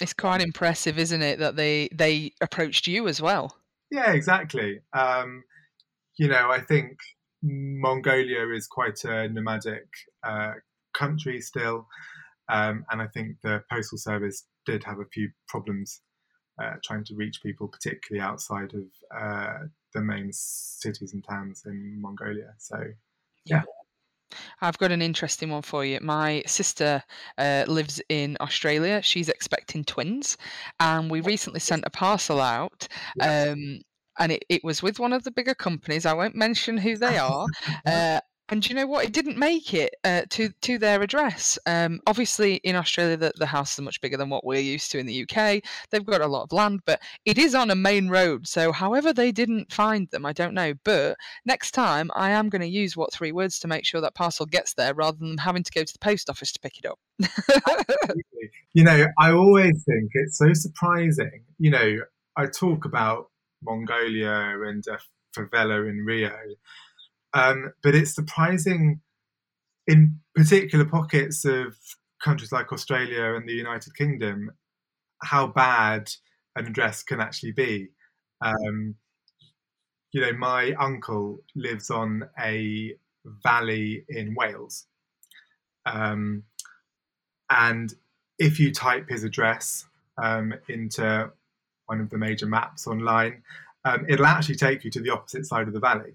It's 0.00 0.12
quite 0.12 0.40
impressive, 0.40 0.98
isn't 0.98 1.22
it, 1.22 1.38
that 1.38 1.56
they 1.56 1.88
they 1.92 2.32
approached 2.40 2.86
you 2.86 3.08
as 3.08 3.20
well? 3.20 3.56
Yeah, 3.90 4.12
exactly. 4.12 4.80
Um, 4.92 5.44
you 6.18 6.28
know, 6.28 6.50
I 6.50 6.60
think 6.60 6.98
Mongolia 7.42 8.48
is 8.54 8.66
quite 8.66 9.04
a 9.04 9.28
nomadic 9.28 9.86
uh, 10.24 10.54
country 10.94 11.40
still, 11.40 11.86
um, 12.48 12.84
and 12.90 13.00
I 13.02 13.06
think 13.08 13.36
the 13.42 13.62
postal 13.70 13.98
service 13.98 14.44
did 14.64 14.82
have 14.84 14.98
a 14.98 15.06
few 15.12 15.30
problems 15.48 16.00
uh, 16.62 16.74
trying 16.84 17.04
to 17.04 17.14
reach 17.14 17.42
people, 17.42 17.68
particularly 17.68 18.26
outside 18.26 18.72
of 18.74 18.84
uh, 19.16 19.66
the 19.94 20.00
main 20.00 20.30
cities 20.32 21.12
and 21.12 21.22
towns 21.24 21.62
in 21.66 22.00
Mongolia. 22.00 22.54
So, 22.58 22.78
yeah. 23.44 23.62
I've 24.60 24.78
got 24.78 24.92
an 24.92 25.02
interesting 25.02 25.50
one 25.50 25.62
for 25.62 25.84
you. 25.84 25.98
My 26.02 26.42
sister 26.46 27.02
uh, 27.38 27.64
lives 27.66 28.00
in 28.08 28.36
Australia. 28.40 29.02
She's 29.02 29.28
expecting 29.28 29.84
twins, 29.84 30.36
and 30.80 31.10
we 31.10 31.20
recently 31.20 31.60
sent 31.60 31.84
a 31.86 31.90
parcel 31.90 32.40
out. 32.40 32.88
Um, 33.20 33.80
and 34.18 34.32
it, 34.32 34.44
it 34.48 34.64
was 34.64 34.82
with 34.82 34.98
one 34.98 35.12
of 35.12 35.24
the 35.24 35.30
bigger 35.30 35.54
companies. 35.54 36.06
I 36.06 36.14
won't 36.14 36.34
mention 36.34 36.78
who 36.78 36.96
they 36.96 37.18
are. 37.18 37.46
Uh, 37.86 38.20
And 38.48 38.68
you 38.68 38.76
know 38.76 38.86
what? 38.86 39.04
It 39.04 39.12
didn't 39.12 39.38
make 39.38 39.74
it 39.74 39.94
uh, 40.04 40.22
to 40.30 40.50
to 40.62 40.78
their 40.78 41.02
address. 41.02 41.58
Um, 41.66 42.00
obviously, 42.06 42.56
in 42.56 42.76
Australia, 42.76 43.16
the, 43.16 43.32
the 43.36 43.46
houses 43.46 43.80
are 43.80 43.82
much 43.82 44.00
bigger 44.00 44.16
than 44.16 44.30
what 44.30 44.44
we're 44.44 44.60
used 44.60 44.92
to 44.92 44.98
in 44.98 45.06
the 45.06 45.22
UK. 45.28 45.62
They've 45.90 46.04
got 46.04 46.20
a 46.20 46.28
lot 46.28 46.44
of 46.44 46.52
land, 46.52 46.80
but 46.86 47.02
it 47.24 47.38
is 47.38 47.56
on 47.56 47.70
a 47.70 47.74
main 47.74 48.08
road. 48.08 48.46
So, 48.46 48.70
however 48.70 49.12
they 49.12 49.32
didn't 49.32 49.72
find 49.72 50.08
them, 50.10 50.24
I 50.24 50.32
don't 50.32 50.54
know. 50.54 50.74
But 50.84 51.16
next 51.44 51.72
time, 51.72 52.10
I 52.14 52.30
am 52.30 52.48
going 52.48 52.62
to 52.62 52.68
use 52.68 52.96
what 52.96 53.12
three 53.12 53.32
words 53.32 53.58
to 53.60 53.68
make 53.68 53.84
sure 53.84 54.00
that 54.00 54.14
parcel 54.14 54.46
gets 54.46 54.74
there, 54.74 54.94
rather 54.94 55.18
than 55.18 55.38
having 55.38 55.64
to 55.64 55.72
go 55.72 55.82
to 55.82 55.92
the 55.92 55.98
post 55.98 56.30
office 56.30 56.52
to 56.52 56.60
pick 56.60 56.78
it 56.78 56.86
up. 56.86 57.00
you 58.74 58.84
know, 58.84 59.06
I 59.18 59.32
always 59.32 59.82
think 59.84 60.10
it's 60.14 60.38
so 60.38 60.52
surprising. 60.52 61.42
You 61.58 61.72
know, 61.72 61.96
I 62.36 62.46
talk 62.46 62.84
about 62.84 63.30
Mongolia 63.64 64.60
and 64.68 64.84
a 64.86 64.98
favela 65.36 65.90
in 65.90 66.04
Rio 66.04 66.30
um, 67.36 67.72
but 67.82 67.94
it's 67.94 68.14
surprising 68.14 69.00
in 69.86 70.18
particular 70.34 70.86
pockets 70.86 71.44
of 71.44 71.76
countries 72.22 72.50
like 72.50 72.72
Australia 72.72 73.34
and 73.34 73.46
the 73.46 73.52
United 73.52 73.94
Kingdom 73.94 74.50
how 75.22 75.46
bad 75.46 76.10
an 76.56 76.66
address 76.66 77.02
can 77.02 77.20
actually 77.20 77.52
be. 77.52 77.88
Um, 78.40 78.94
you 80.12 80.22
know, 80.22 80.32
my 80.32 80.72
uncle 80.80 81.40
lives 81.54 81.90
on 81.90 82.28
a 82.40 82.94
valley 83.44 84.04
in 84.08 84.34
Wales. 84.34 84.86
Um, 85.84 86.44
and 87.50 87.92
if 88.38 88.58
you 88.58 88.72
type 88.72 89.10
his 89.10 89.24
address 89.24 89.84
um, 90.22 90.54
into 90.68 91.30
one 91.84 92.00
of 92.00 92.08
the 92.08 92.18
major 92.18 92.46
maps 92.46 92.86
online, 92.86 93.42
um, 93.84 94.06
it'll 94.08 94.26
actually 94.26 94.56
take 94.56 94.84
you 94.84 94.90
to 94.92 95.00
the 95.00 95.10
opposite 95.10 95.44
side 95.44 95.68
of 95.68 95.74
the 95.74 95.80
valley. 95.80 96.14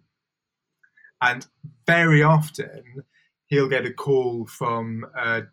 And 1.22 1.46
very 1.86 2.24
often 2.24 3.04
he'll 3.48 3.70
get 3.70 3.86
a 3.86 3.94
call 3.94 4.46
from 4.48 5.06
a 5.18 5.44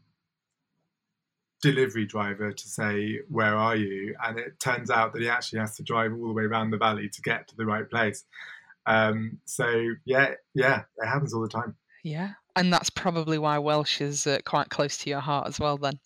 delivery 1.62 2.06
driver 2.06 2.52
to 2.52 2.68
say, 2.68 3.20
Where 3.28 3.56
are 3.56 3.76
you? 3.76 4.14
And 4.24 4.38
it 4.38 4.58
turns 4.60 4.90
out 4.90 5.12
that 5.12 5.22
he 5.22 5.28
actually 5.28 5.60
has 5.60 5.76
to 5.76 5.82
drive 5.82 6.12
all 6.12 6.28
the 6.28 6.32
way 6.32 6.44
around 6.44 6.70
the 6.70 6.78
valley 6.78 7.08
to 7.08 7.22
get 7.22 7.48
to 7.48 7.56
the 7.56 7.66
right 7.66 7.88
place. 7.88 8.24
Um, 8.86 9.38
so, 9.44 9.84
yeah, 10.06 10.32
yeah, 10.54 10.82
it 10.96 11.06
happens 11.06 11.34
all 11.34 11.42
the 11.42 11.48
time. 11.48 11.76
Yeah. 12.02 12.32
And 12.56 12.72
that's 12.72 12.90
probably 12.90 13.38
why 13.38 13.58
Welsh 13.58 14.00
is 14.00 14.26
uh, 14.26 14.38
quite 14.44 14.70
close 14.70 14.96
to 14.98 15.10
your 15.10 15.20
heart 15.20 15.46
as 15.46 15.60
well, 15.60 15.76
then. 15.76 15.98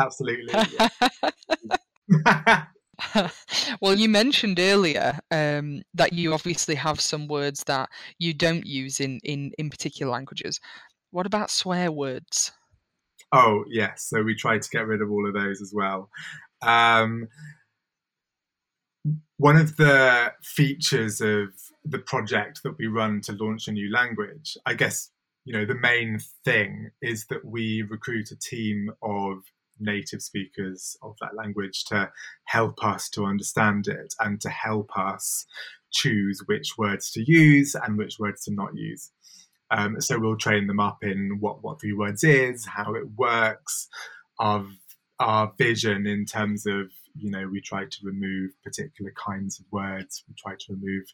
Absolutely. 0.00 0.52
well, 3.80 3.94
you 3.94 4.08
mentioned 4.08 4.58
earlier 4.58 5.18
um, 5.30 5.82
that 5.94 6.12
you 6.12 6.32
obviously 6.32 6.74
have 6.74 7.00
some 7.00 7.28
words 7.28 7.64
that 7.64 7.88
you 8.18 8.34
don't 8.34 8.66
use 8.66 9.00
in, 9.00 9.20
in, 9.24 9.52
in 9.58 9.70
particular 9.70 10.10
languages. 10.12 10.60
What 11.10 11.26
about 11.26 11.50
swear 11.50 11.92
words? 11.92 12.52
Oh, 13.32 13.64
yes. 13.68 14.06
So 14.08 14.22
we 14.22 14.34
tried 14.34 14.62
to 14.62 14.70
get 14.70 14.86
rid 14.86 15.02
of 15.02 15.10
all 15.10 15.26
of 15.26 15.34
those 15.34 15.60
as 15.60 15.72
well. 15.74 16.08
Um, 16.62 17.28
one 19.36 19.56
of 19.56 19.76
the 19.76 20.32
features 20.42 21.20
of 21.20 21.48
the 21.84 21.98
project 21.98 22.62
that 22.62 22.78
we 22.78 22.86
run 22.86 23.20
to 23.22 23.32
launch 23.32 23.68
a 23.68 23.72
new 23.72 23.92
language, 23.92 24.56
I 24.64 24.74
guess, 24.74 25.10
you 25.44 25.52
know, 25.52 25.66
the 25.66 25.74
main 25.74 26.20
thing 26.44 26.90
is 27.02 27.26
that 27.26 27.44
we 27.44 27.82
recruit 27.82 28.30
a 28.30 28.38
team 28.38 28.90
of 29.02 29.38
native 29.78 30.22
speakers 30.22 30.96
of 31.02 31.16
that 31.20 31.34
language 31.34 31.84
to 31.86 32.10
help 32.44 32.84
us 32.84 33.08
to 33.10 33.24
understand 33.24 33.88
it 33.88 34.14
and 34.20 34.40
to 34.40 34.48
help 34.48 34.90
us 34.96 35.46
choose 35.90 36.42
which 36.46 36.76
words 36.76 37.10
to 37.12 37.22
use 37.22 37.74
and 37.74 37.96
which 37.96 38.18
words 38.18 38.44
to 38.44 38.52
not 38.52 38.76
use. 38.76 39.10
Um, 39.70 40.00
so 40.00 40.18
we'll 40.18 40.36
train 40.36 40.66
them 40.66 40.80
up 40.80 40.98
in 41.02 41.38
what 41.40 41.62
what 41.62 41.80
three 41.80 41.94
words 41.94 42.22
is, 42.22 42.66
how 42.66 42.94
it 42.94 43.06
works, 43.16 43.88
our 44.38 44.66
our 45.20 45.52
vision 45.56 46.06
in 46.06 46.26
terms 46.26 46.66
of 46.66 46.90
you 47.16 47.30
know 47.30 47.48
we 47.50 47.60
try 47.60 47.84
to 47.84 47.98
remove 48.02 48.50
particular 48.62 49.12
kinds 49.12 49.58
of 49.58 49.64
words, 49.70 50.24
we 50.28 50.34
try 50.34 50.54
to 50.58 50.72
remove 50.72 51.04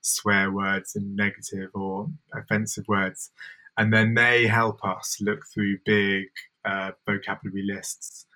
swear 0.00 0.50
words 0.50 0.96
and 0.96 1.16
negative 1.16 1.70
or 1.74 2.08
offensive 2.34 2.84
words, 2.88 3.30
and 3.76 3.92
then 3.92 4.14
they 4.14 4.46
help 4.46 4.84
us 4.84 5.18
look 5.20 5.44
through 5.52 5.78
big 5.84 6.26
uh, 6.64 6.90
vocabulary 7.06 7.64
lists 7.66 8.26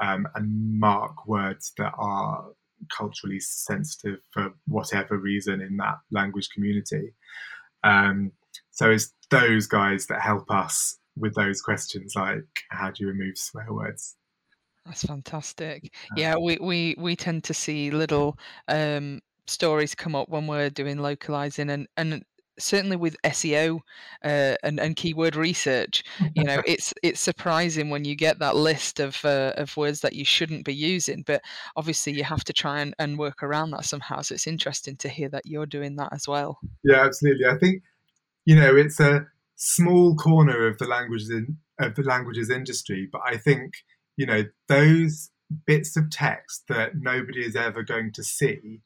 um, 0.00 0.26
and 0.34 0.78
mark 0.78 1.26
words 1.26 1.72
that 1.78 1.92
are 1.98 2.46
culturally 2.96 3.40
sensitive 3.40 4.18
for 4.32 4.50
whatever 4.66 5.16
reason 5.16 5.60
in 5.60 5.76
that 5.76 5.98
language 6.10 6.48
community. 6.50 7.14
Um, 7.82 8.32
so 8.70 8.90
it's 8.90 9.12
those 9.30 9.66
guys 9.66 10.06
that 10.06 10.20
help 10.20 10.50
us 10.50 10.98
with 11.16 11.34
those 11.34 11.62
questions 11.62 12.14
like 12.16 12.44
how 12.70 12.90
do 12.90 13.04
you 13.04 13.08
remove 13.08 13.38
swear 13.38 13.72
words? 13.72 14.16
That's 14.84 15.04
fantastic. 15.04 15.94
Yeah, 16.16 16.36
we, 16.36 16.58
we, 16.60 16.94
we 16.98 17.16
tend 17.16 17.44
to 17.44 17.54
see 17.54 17.90
little 17.90 18.38
um, 18.68 19.20
stories 19.46 19.94
come 19.94 20.14
up 20.14 20.28
when 20.28 20.46
we're 20.46 20.70
doing 20.70 20.98
localizing 20.98 21.70
and, 21.70 21.88
and 21.96 22.22
certainly 22.58 22.96
with 22.96 23.16
SEO 23.24 23.80
uh, 24.24 24.54
and, 24.62 24.78
and 24.80 24.96
keyword 24.96 25.36
research, 25.36 26.04
you 26.34 26.44
know, 26.44 26.62
it's 26.66 26.94
it's 27.02 27.20
surprising 27.20 27.90
when 27.90 28.04
you 28.04 28.14
get 28.14 28.38
that 28.38 28.56
list 28.56 29.00
of 29.00 29.24
uh, 29.24 29.52
of 29.56 29.76
words 29.76 30.00
that 30.00 30.14
you 30.14 30.24
shouldn't 30.24 30.64
be 30.64 30.74
using. 30.74 31.22
But 31.26 31.42
obviously, 31.76 32.12
you 32.12 32.24
have 32.24 32.44
to 32.44 32.52
try 32.52 32.80
and, 32.80 32.94
and 32.98 33.18
work 33.18 33.42
around 33.42 33.70
that 33.70 33.84
somehow. 33.84 34.22
So 34.22 34.34
it's 34.34 34.46
interesting 34.46 34.96
to 34.96 35.08
hear 35.08 35.28
that 35.30 35.46
you're 35.46 35.66
doing 35.66 35.96
that 35.96 36.12
as 36.12 36.28
well. 36.28 36.58
Yeah, 36.82 37.04
absolutely. 37.04 37.46
I 37.46 37.58
think 37.58 37.82
you 38.44 38.56
know 38.56 38.76
it's 38.76 39.00
a 39.00 39.26
small 39.56 40.16
corner 40.16 40.66
of 40.66 40.78
the 40.78 40.86
languages 40.86 41.30
in, 41.30 41.56
of 41.78 41.94
the 41.94 42.02
languages 42.02 42.50
industry, 42.50 43.08
but 43.10 43.22
I 43.26 43.36
think 43.36 43.74
you 44.16 44.26
know 44.26 44.44
those 44.68 45.30
bits 45.66 45.96
of 45.96 46.10
text 46.10 46.64
that 46.68 46.92
nobody 46.96 47.44
is 47.44 47.54
ever 47.54 47.82
going 47.82 48.12
to 48.12 48.24
see 48.24 48.80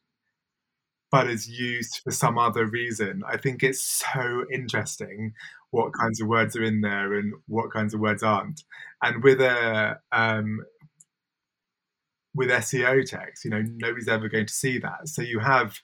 but 1.11 1.29
is 1.29 1.49
used 1.49 2.01
for 2.03 2.11
some 2.11 2.37
other 2.37 2.65
reason. 2.65 3.23
I 3.27 3.37
think 3.37 3.63
it's 3.63 3.81
so 3.81 4.45
interesting 4.51 5.33
what 5.71 5.93
kinds 5.93 6.21
of 6.21 6.27
words 6.27 6.55
are 6.55 6.63
in 6.63 6.81
there 6.81 7.13
and 7.13 7.33
what 7.47 7.71
kinds 7.71 7.93
of 7.93 7.99
words 7.99 8.23
aren't. 8.23 8.63
And 9.01 9.23
with 9.23 9.41
a 9.41 9.99
um, 10.11 10.59
with 12.35 12.49
SEO 12.49 13.05
text, 13.09 13.43
you 13.43 13.51
know, 13.51 13.63
nobody's 13.77 14.07
ever 14.07 14.29
going 14.29 14.45
to 14.45 14.53
see 14.53 14.77
that. 14.79 15.07
So 15.07 15.21
you 15.21 15.39
have 15.39 15.77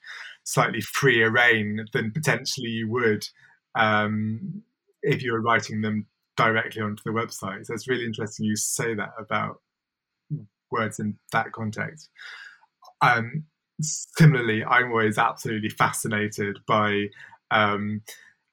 slightly 0.44 0.82
freer 0.82 1.32
rein 1.32 1.86
than 1.92 2.12
potentially 2.12 2.70
you 2.70 2.90
would 2.90 3.28
um, 3.76 4.64
if 5.02 5.24
you 5.24 5.34
were 5.34 5.42
writing 5.42 5.82
them 5.82 6.06
directly 6.38 6.82
onto 6.82 7.02
the 7.04 7.12
website. 7.12 7.66
So 7.66 7.74
it's 7.74 7.88
really 7.88 8.06
interesting 8.06 8.46
you 8.46 8.56
say 8.56 8.94
that 8.94 9.14
about 9.18 9.62
words 10.72 11.00
in 11.00 11.18
that 11.32 11.52
context. 11.52 12.10
Um, 13.02 13.46
similarly, 13.82 14.64
I'm 14.64 14.92
always 14.92 15.18
absolutely 15.18 15.70
fascinated 15.70 16.60
by, 16.68 17.08
um, 17.52 18.02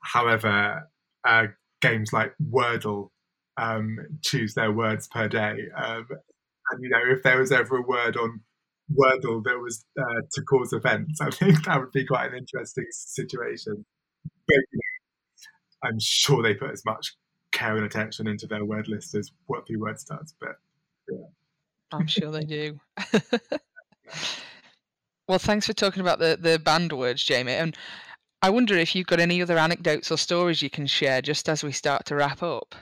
however, 0.00 0.88
uh, 1.24 1.46
games 1.80 2.12
like 2.12 2.35
Wordle 2.42 3.11
um, 3.56 3.98
choose 4.22 4.54
their 4.54 4.72
words 4.72 5.08
per 5.08 5.28
day. 5.28 5.56
Um, 5.76 6.06
and, 6.70 6.82
you 6.82 6.90
know, 6.90 7.00
if 7.08 7.22
there 7.22 7.38
was 7.38 7.52
ever 7.52 7.76
a 7.76 7.82
word 7.82 8.16
on 8.16 8.40
Wordle 8.92 9.42
that 9.44 9.58
was 9.58 9.85
uh, 9.98 10.22
to 10.32 10.42
cause 10.42 10.72
offence, 10.72 11.20
I 11.20 11.30
think 11.30 11.64
that 11.64 11.80
would 11.80 11.92
be 11.92 12.06
quite 12.06 12.32
an 12.32 12.38
interesting 12.38 12.87
situation. 12.90 13.85
But, 14.46 14.56
you 14.72 14.80
know, 14.80 15.88
I'm 15.88 15.98
sure 16.00 16.42
they 16.42 16.54
put 16.54 16.70
as 16.70 16.85
much 16.85 17.16
care 17.52 17.76
and 17.76 17.85
attention 17.85 18.26
into 18.26 18.46
their 18.46 18.64
word 18.64 18.88
list 18.88 19.14
as 19.14 19.30
what 19.46 19.66
the 19.66 19.76
words 19.76 20.04
does, 20.04 20.35
but 20.40 20.56
yeah. 21.08 21.26
I'm 21.92 22.06
sure 22.06 22.30
they 22.30 22.44
do. 22.44 22.80
Well, 25.28 25.38
thanks 25.38 25.66
for 25.66 25.72
talking 25.72 26.00
about 26.00 26.18
the, 26.18 26.37
the 26.40 26.58
banned 26.58 26.92
words, 26.92 27.22
Jamie. 27.22 27.52
And 27.52 27.76
I 28.42 28.50
wonder 28.50 28.76
if 28.76 28.94
you've 28.94 29.06
got 29.06 29.20
any 29.20 29.40
other 29.40 29.56
anecdotes 29.56 30.11
or 30.11 30.18
stories 30.18 30.62
you 30.62 30.70
can 30.70 30.87
share 30.87 31.22
just 31.22 31.48
as 31.48 31.62
we 31.62 31.72
start 31.72 32.06
to 32.06 32.16
wrap 32.16 32.42
up. 32.42 32.74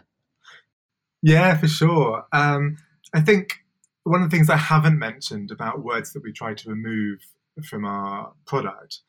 Yeah, 1.23 1.57
for 1.59 1.69
sure. 1.69 2.25
Um, 2.33 2.79
I 3.15 3.21
think 3.21 3.59
one 4.05 4.23
of 4.23 4.31
the 4.31 4.35
things 4.35 4.49
I 4.49 4.57
haven't 4.57 4.99
mentioned 4.99 5.51
about 5.51 5.85
words 5.85 6.13
that 6.15 6.23
we 6.23 6.33
try 6.33 6.55
to 6.55 6.71
remove 6.71 7.19
from 7.65 7.85
our 7.85 8.33
product 8.47 9.01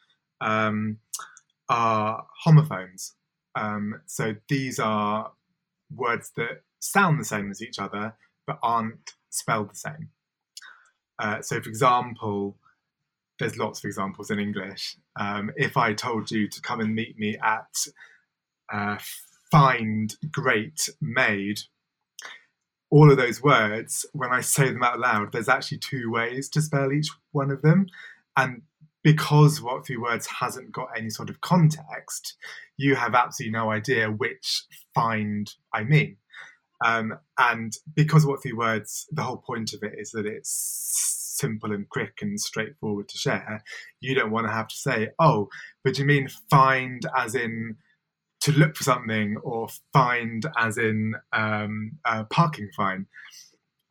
um, 0.41 0.97
are 1.69 2.25
homophones. 2.43 3.13
Um, 3.55 4.01
so 4.05 4.35
these 4.49 4.77
are 4.79 5.31
words 5.95 6.31
that 6.35 6.63
sound 6.79 7.19
the 7.19 7.25
same 7.25 7.49
as 7.49 7.61
each 7.61 7.79
other 7.79 8.13
but 8.45 8.59
aren't 8.61 9.13
spelled 9.29 9.71
the 9.71 9.75
same. 9.75 10.09
Uh, 11.19 11.41
so, 11.41 11.61
for 11.61 11.69
example, 11.69 12.57
there's 13.41 13.57
lots 13.57 13.79
of 13.79 13.85
examples 13.85 14.29
in 14.29 14.39
English. 14.39 14.95
Um, 15.19 15.51
if 15.57 15.75
I 15.75 15.93
told 15.93 16.29
you 16.29 16.47
to 16.47 16.61
come 16.61 16.79
and 16.79 16.93
meet 16.93 17.17
me 17.17 17.37
at 17.43 17.87
uh, 18.71 18.97
find 19.51 20.15
great 20.31 20.89
made, 21.01 21.61
all 22.91 23.09
of 23.09 23.17
those 23.17 23.41
words, 23.41 24.05
when 24.13 24.31
I 24.31 24.41
say 24.41 24.69
them 24.69 24.83
out 24.83 24.99
loud, 24.99 25.31
there's 25.31 25.49
actually 25.49 25.79
two 25.79 26.11
ways 26.11 26.49
to 26.49 26.61
spell 26.61 26.93
each 26.93 27.09
one 27.31 27.49
of 27.49 27.63
them. 27.63 27.87
And 28.37 28.61
because 29.03 29.59
what 29.59 29.87
three 29.87 29.97
words 29.97 30.27
hasn't 30.27 30.71
got 30.71 30.89
any 30.95 31.09
sort 31.09 31.31
of 31.31 31.41
context, 31.41 32.35
you 32.77 32.93
have 32.95 33.15
absolutely 33.15 33.53
no 33.53 33.71
idea 33.71 34.11
which 34.11 34.65
find 34.93 35.51
I 35.73 35.83
mean. 35.83 36.17
Um, 36.85 37.17
and 37.39 37.73
because 37.95 38.23
what 38.23 38.43
three 38.43 38.53
words, 38.53 39.07
the 39.11 39.23
whole 39.23 39.37
point 39.37 39.73
of 39.73 39.81
it 39.81 39.93
is 39.97 40.11
that 40.11 40.27
it's 40.27 41.20
simple 41.41 41.73
and 41.73 41.89
quick 41.89 42.19
and 42.21 42.39
straightforward 42.39 43.09
to 43.09 43.17
share, 43.17 43.63
you 43.99 44.15
don't 44.15 44.31
want 44.31 44.47
to 44.47 44.53
have 44.53 44.67
to 44.67 44.75
say, 44.75 45.09
oh, 45.19 45.49
but 45.83 45.97
you 45.97 46.05
mean 46.05 46.29
find 46.49 47.01
as 47.17 47.35
in 47.35 47.75
to 48.41 48.51
look 48.53 48.75
for 48.75 48.83
something 48.83 49.37
or 49.43 49.67
find 49.93 50.45
as 50.57 50.77
in 50.77 51.15
um, 51.33 51.91
parking 52.29 52.69
fine. 52.75 53.05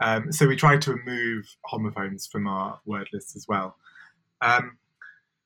Um, 0.03 0.33
so 0.33 0.49
we 0.49 0.57
try 0.57 0.77
to 0.79 0.95
remove 0.95 1.45
homophones 1.67 2.27
from 2.27 2.47
our 2.47 2.81
word 2.87 3.09
list 3.13 3.37
as 3.37 3.47
well, 3.47 3.77
um, 4.41 4.79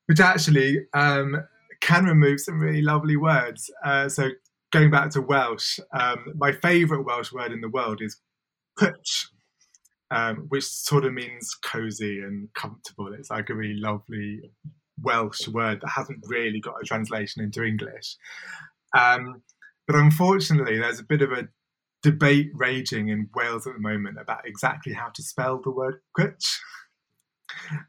which 0.06 0.20
actually 0.20 0.86
um, 0.94 1.42
can 1.80 2.04
remove 2.04 2.40
some 2.40 2.60
really 2.60 2.82
lovely 2.82 3.16
words. 3.16 3.70
Uh, 3.84 4.08
so 4.08 4.30
going 4.70 4.90
back 4.90 5.10
to 5.10 5.20
Welsh, 5.20 5.78
um, 5.92 6.18
my 6.36 6.52
favourite 6.52 7.04
Welsh 7.04 7.32
word 7.32 7.52
in 7.52 7.60
the 7.60 7.68
world 7.68 8.00
is 8.00 8.16
cwtch, 8.78 9.26
um, 10.14 10.46
which 10.48 10.64
sort 10.64 11.04
of 11.04 11.12
means 11.12 11.56
cozy 11.56 12.20
and 12.20 12.48
comfortable. 12.54 13.12
It's 13.12 13.30
like 13.30 13.50
a 13.50 13.54
really 13.54 13.80
lovely 13.80 14.42
Welsh 15.02 15.48
word 15.48 15.80
that 15.80 15.90
hasn't 15.90 16.24
really 16.28 16.60
got 16.60 16.80
a 16.80 16.84
translation 16.84 17.42
into 17.42 17.64
English. 17.64 18.16
Um, 18.96 19.42
but 19.88 19.96
unfortunately, 19.96 20.78
there's 20.78 21.00
a 21.00 21.04
bit 21.04 21.20
of 21.20 21.32
a 21.32 21.48
debate 22.04 22.50
raging 22.54 23.08
in 23.08 23.28
Wales 23.34 23.66
at 23.66 23.72
the 23.72 23.80
moment 23.80 24.20
about 24.20 24.46
exactly 24.46 24.92
how 24.92 25.08
to 25.08 25.22
spell 25.22 25.60
the 25.60 25.72
word 25.72 25.96
cwtch, 26.16 26.58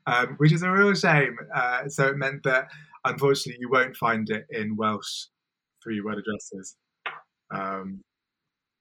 um, 0.08 0.36
which 0.38 0.52
is 0.52 0.64
a 0.64 0.72
real 0.72 0.96
shame. 0.96 1.38
Uh, 1.54 1.88
so 1.88 2.08
it 2.08 2.18
meant 2.18 2.42
that 2.44 2.70
unfortunately 3.04 3.60
you 3.60 3.70
won't 3.70 3.96
find 3.96 4.32
it 4.32 4.48
in 4.50 4.76
Welsh 4.76 5.28
three 5.84 6.02
word 6.02 6.18
addresses. 6.18 6.76
Um, 7.54 8.04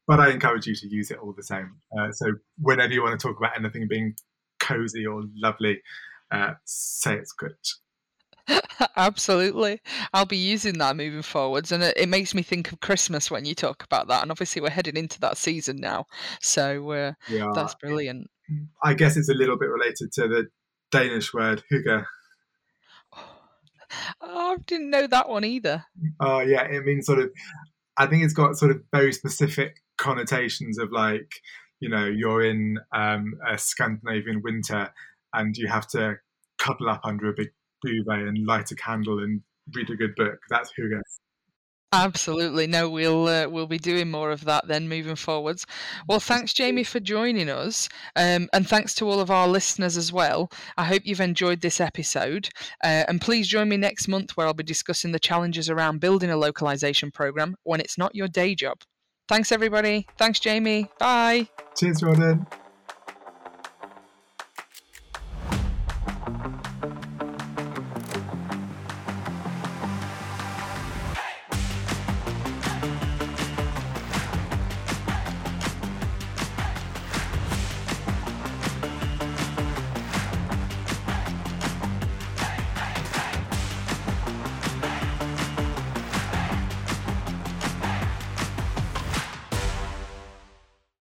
but 0.06 0.20
I 0.20 0.30
encourage 0.30 0.66
you 0.66 0.74
to 0.74 0.88
use 0.88 1.10
it 1.10 1.18
all 1.18 1.32
the 1.36 1.42
same. 1.42 1.76
Uh, 1.98 2.12
so 2.12 2.26
whenever 2.58 2.92
you 2.92 3.02
want 3.02 3.18
to 3.18 3.26
talk 3.26 3.38
about 3.38 3.58
anything 3.58 3.86
being 3.88 4.14
cozy 4.60 5.06
or 5.06 5.22
lovely, 5.34 5.80
uh, 6.30 6.52
say 6.64 7.14
it's 7.14 7.32
good. 7.32 7.54
Absolutely. 8.96 9.80
I'll 10.12 10.26
be 10.26 10.36
using 10.36 10.78
that 10.78 10.96
moving 10.96 11.22
forwards. 11.22 11.72
And 11.72 11.82
it, 11.82 11.96
it, 11.96 12.08
makes 12.08 12.34
me 12.34 12.42
think 12.42 12.72
of 12.72 12.80
Christmas 12.80 13.30
when 13.30 13.44
you 13.44 13.54
talk 13.54 13.82
about 13.82 14.08
that. 14.08 14.22
And 14.22 14.30
obviously, 14.30 14.60
we're 14.60 14.70
heading 14.70 14.96
into 14.96 15.20
that 15.20 15.38
season 15.38 15.76
now. 15.76 16.06
So 16.40 16.90
uh, 16.90 17.12
yeah. 17.28 17.52
that's 17.54 17.74
brilliant. 17.76 18.28
I 18.82 18.94
guess 18.94 19.16
it's 19.16 19.30
a 19.30 19.34
little 19.34 19.58
bit 19.58 19.70
related 19.70 20.12
to 20.12 20.28
the 20.28 20.48
Danish 20.90 21.32
word 21.32 21.62
hygge. 21.72 22.04
Oh, 24.20 24.54
I 24.54 24.56
didn't 24.66 24.90
know 24.90 25.06
that 25.06 25.28
one 25.28 25.44
either. 25.44 25.84
Oh, 26.18 26.40
yeah. 26.40 26.64
It 26.64 26.84
means 26.84 27.06
sort 27.06 27.20
of, 27.20 27.30
I 27.96 28.06
think 28.06 28.24
it's 28.24 28.32
got 28.32 28.56
sort 28.56 28.72
of 28.72 28.82
very 28.92 29.12
specific 29.12 29.83
connotations 29.98 30.78
of 30.78 30.92
like, 30.92 31.30
you 31.80 31.88
know, 31.88 32.06
you're 32.06 32.44
in 32.44 32.78
um, 32.92 33.34
a 33.48 33.58
Scandinavian 33.58 34.42
winter 34.42 34.90
and 35.32 35.56
you 35.56 35.68
have 35.68 35.86
to 35.88 36.16
cuddle 36.58 36.88
up 36.88 37.00
under 37.04 37.28
a 37.28 37.34
big 37.34 37.50
duvet 37.82 38.26
and 38.26 38.46
light 38.46 38.70
a 38.70 38.76
candle 38.76 39.18
and 39.18 39.42
read 39.74 39.90
a 39.90 39.96
good 39.96 40.14
book. 40.16 40.38
That's 40.50 40.72
hygge. 40.78 41.00
Absolutely. 41.94 42.66
No, 42.66 42.90
we'll 42.90 43.28
uh, 43.28 43.46
we'll 43.48 43.68
be 43.68 43.78
doing 43.78 44.10
more 44.10 44.32
of 44.32 44.44
that 44.46 44.66
then 44.66 44.88
moving 44.88 45.14
forwards. 45.14 45.64
Well, 46.08 46.18
thanks 46.18 46.52
Jamie 46.52 46.82
for 46.82 46.98
joining 46.98 47.48
us, 47.48 47.88
um, 48.16 48.48
and 48.52 48.68
thanks 48.68 48.94
to 48.96 49.08
all 49.08 49.20
of 49.20 49.30
our 49.30 49.46
listeners 49.46 49.96
as 49.96 50.12
well. 50.12 50.50
I 50.76 50.86
hope 50.86 51.02
you've 51.04 51.20
enjoyed 51.20 51.60
this 51.60 51.80
episode, 51.80 52.48
uh, 52.82 53.04
and 53.06 53.20
please 53.20 53.46
join 53.46 53.68
me 53.68 53.76
next 53.76 54.08
month 54.08 54.36
where 54.36 54.44
I'll 54.44 54.54
be 54.54 54.64
discussing 54.64 55.12
the 55.12 55.20
challenges 55.20 55.70
around 55.70 56.00
building 56.00 56.30
a 56.30 56.36
localization 56.36 57.12
program 57.12 57.54
when 57.62 57.78
it's 57.78 57.96
not 57.96 58.16
your 58.16 58.26
day 58.26 58.56
job. 58.56 58.78
Thanks 59.28 59.52
everybody. 59.52 60.06
Thanks 60.18 60.40
Jamie. 60.40 60.88
Bye. 60.98 61.48
Cheers, 61.76 62.00
Jordan. 62.00 62.46